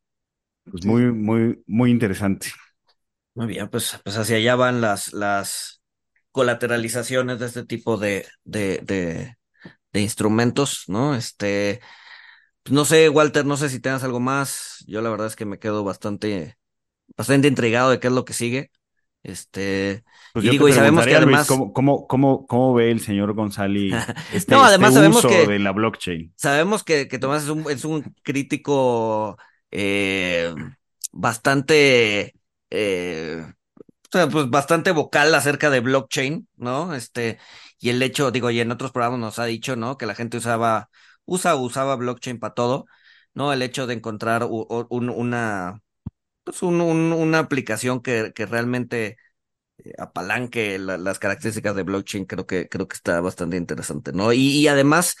[0.69, 2.47] Pues Sí, muy, muy, muy interesante.
[3.33, 5.81] Muy bien, pues, pues hacia allá van las, las
[6.31, 9.37] colateralizaciones de este tipo de, de, de,
[9.93, 11.15] de instrumentos, ¿no?
[11.15, 11.81] Este,
[12.63, 14.83] pues no sé, Walter, no sé si tengas algo más.
[14.87, 16.57] Yo la verdad es que me quedo bastante,
[17.17, 18.71] bastante intrigado de qué es lo que sigue.
[19.23, 20.03] Este,
[20.33, 23.01] Pues y digo, y sabemos que preguntaría, Luis, además, ¿cómo, cómo, cómo, cómo ve el
[23.01, 26.33] señor González este, no, este además sabemos uso que, de la blockchain?
[26.37, 29.37] sabemos que, que Tomás es un, es un crítico
[29.71, 30.53] eh,
[31.11, 32.35] bastante,
[32.71, 33.45] eh,
[34.11, 36.93] pues bastante vocal acerca de blockchain, ¿no?
[36.95, 37.39] Este,
[37.79, 39.97] y el hecho, digo, y en otros programas nos ha dicho, ¿no?
[39.97, 40.89] Que la gente usaba,
[41.25, 42.85] usa, usaba blockchain para todo,
[43.33, 43.53] ¿no?
[43.53, 45.81] El hecho de encontrar un- una,
[46.43, 49.17] pues un, un- una aplicación que, que realmente
[49.79, 54.33] eh, apalanque la- las características de blockchain, creo que, creo que está bastante interesante, ¿no?
[54.33, 55.15] Y, y además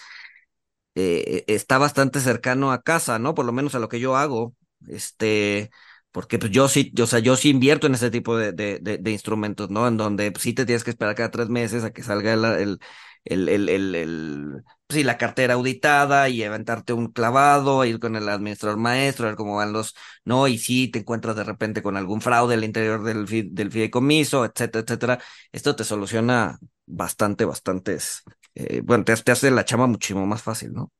[0.95, 3.33] eh, está bastante cercano a casa, ¿no?
[3.35, 4.55] Por lo menos a lo que yo hago,
[4.87, 5.71] este,
[6.11, 9.11] porque pues yo sí, yo, o sea, yo sí invierto en ese tipo de, de,
[9.11, 9.87] instrumentos, ¿no?
[9.87, 12.79] En donde pues, sí te tienes que esperar cada tres meses a que salga el,
[13.25, 13.49] el,
[13.95, 19.25] el- pues, sí, la cartera auditada y aventarte un clavado, ir con el administrador maestro,
[19.25, 20.47] a ver cómo van los, ¿no?
[20.47, 24.83] Y si te encuentras de repente con algún fraude al interior del, del fideicomiso, etcétera,
[24.83, 25.19] etcétera.
[25.51, 28.23] Esto te soluciona bastante, bastantes,
[28.55, 30.91] eh, bueno, te, te hace la chama muchísimo más fácil, ¿no?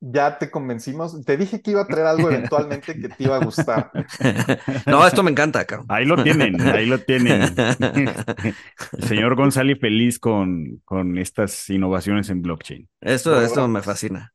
[0.00, 1.22] Ya te convencimos.
[1.26, 3.90] Te dije que iba a traer algo eventualmente que te iba a gustar.
[4.86, 5.86] No, esto me encanta, cabrón.
[5.90, 7.42] Ahí lo tienen, ahí lo tienen.
[8.92, 12.88] El señor González feliz con, con estas innovaciones en blockchain.
[13.00, 14.32] Esto, esto me fascina.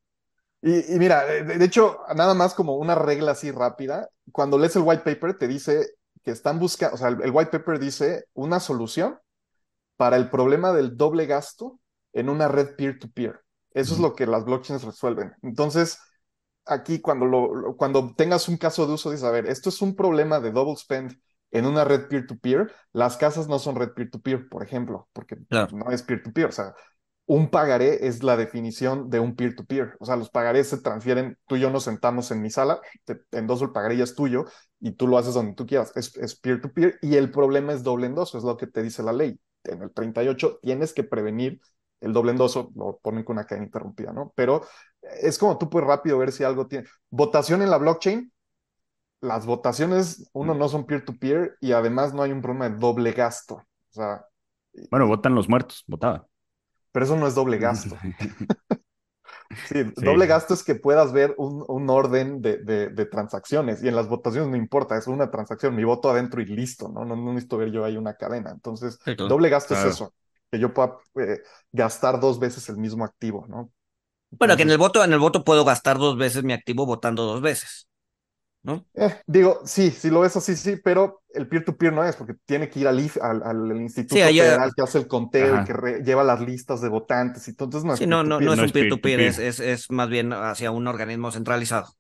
[0.61, 4.76] Y, y mira, de, de hecho, nada más como una regla así rápida, cuando lees
[4.76, 5.88] el white paper te dice
[6.24, 9.18] que están buscando, o sea, el, el white paper dice una solución
[9.97, 11.80] para el problema del doble gasto
[12.13, 13.41] en una red peer-to-peer.
[13.76, 15.34] Eso es lo que las blockchains resuelven.
[15.43, 15.99] Entonces,
[16.65, 19.95] aquí cuando, lo, cuando tengas un caso de uso, dices, a ver, esto es un
[19.97, 21.19] problema de double spend
[21.51, 22.71] en una red peer-to-peer.
[22.93, 26.47] Las casas no son red peer-to-peer, por ejemplo, porque no es peer-to-peer.
[26.47, 26.73] O sea,
[27.26, 29.97] un pagaré es la definición de un peer-to-peer.
[29.99, 33.19] O sea, los pagarés se transfieren, tú y yo nos sentamos en mi sala, te
[33.32, 34.45] endoso el pagaré ya es tuyo
[34.80, 35.91] y tú lo haces donde tú quieras.
[35.95, 39.38] Es peer-to-peer y el problema es doble endoso, es lo que te dice la ley.
[39.65, 41.59] En el 38 tienes que prevenir
[42.05, 44.31] el doble endoso, lo ponen con una cadena interrumpida, ¿no?
[44.35, 44.61] Pero
[45.21, 46.87] es como tú puedes rápido ver si algo tiene.
[47.09, 48.31] Votación en la blockchain,
[49.21, 53.55] las votaciones, uno, no son peer-to-peer y además no hay un problema de doble gasto.
[53.55, 54.25] O sea.
[54.91, 56.23] Bueno, votan los muertos, votaban.
[56.91, 57.97] Pero eso no es doble gasto.
[59.67, 64.49] sí, doble gasto es que puedas ver un, orden de, transacciones y en las votaciones
[64.49, 67.03] no importa, es una transacción, mi voto adentro y listo, ¿no?
[67.03, 68.51] No, necesito ver yo ahí una cadena.
[68.51, 70.13] Entonces, doble gasto es eso,
[70.55, 71.41] que yo pueda eh,
[71.73, 73.71] gastar dos veces el mismo activo, ¿no?
[74.31, 77.23] bueno, que en el voto, en el voto puedo gastar dos veces mi activo votando
[77.25, 77.87] dos veces.
[78.63, 78.85] ¿no?
[78.95, 82.67] Eh, digo, sí, si lo ves así, sí, pero el peer-to-peer no es, porque tiene
[82.67, 82.99] que ir al,
[83.43, 87.51] al, Instituto Federal que hace el conteo y que lleva las listas de votantes, y
[87.51, 90.33] entonces no es Sí, no, no, no, es un peer-to-peer, es, es, es, más bien
[90.33, 91.93] hacia un organismo centralizado.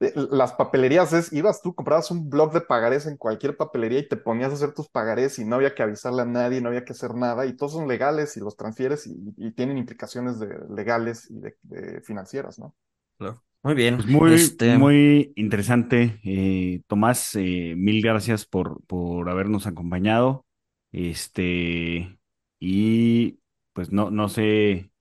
[0.00, 4.08] Eh, las papelerías es, ibas tú, comprabas un blog de pagarés en cualquier papelería y
[4.08, 6.84] te ponías a hacer tus pagarés y no había que avisarle a nadie, no había
[6.84, 11.28] que hacer nada, y todos son legales y los transfieres y, tienen implicaciones de, legales
[11.30, 12.74] y de, financieras, ¿no?
[13.18, 13.42] Claro.
[13.64, 13.96] Muy bien.
[13.96, 16.20] Pues muy, este muy interesante.
[16.22, 20.46] Eh, Tomás, eh, mil gracias por, por habernos acompañado.
[20.92, 22.18] Este,
[22.60, 23.40] y
[23.72, 24.92] pues no, no sé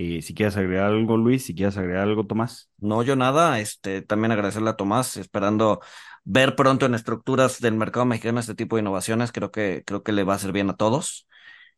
[0.00, 2.70] eh, si quieres agregar algo, Luis, si quieres agregar algo, Tomás.
[2.78, 3.60] No, yo nada.
[3.60, 5.80] Este, también agradecerle a Tomás, esperando
[6.24, 9.32] ver pronto en estructuras del mercado mexicano este tipo de innovaciones.
[9.32, 11.26] Creo que, creo que le va a hacer bien a todos.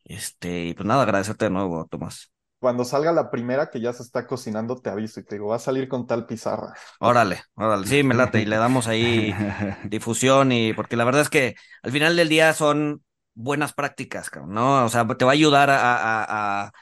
[0.04, 4.04] Este, y pues nada, agradecerte de nuevo, Tomás cuando salga la primera que ya se
[4.04, 6.72] está cocinando, te aviso y te digo, va a salir con tal pizarra.
[7.00, 9.34] Órale, órale, sí, me late y le damos ahí
[9.84, 13.02] difusión y porque la verdad es que al final del día son
[13.34, 14.84] buenas prácticas, ¿no?
[14.84, 16.72] O sea, te va a ayudar a, a,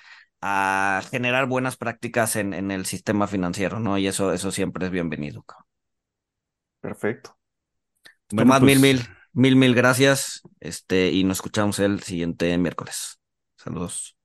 [1.10, 3.98] generar buenas prácticas en, en, el sistema financiero, ¿no?
[3.98, 5.44] Y eso, eso siempre es bienvenido.
[6.80, 7.38] Perfecto.
[8.30, 10.42] Bueno, Tomás, mil, pues mil, mil, mil gracias.
[10.60, 13.20] Este, y nos escuchamos el siguiente miércoles.
[13.56, 14.16] Saludos.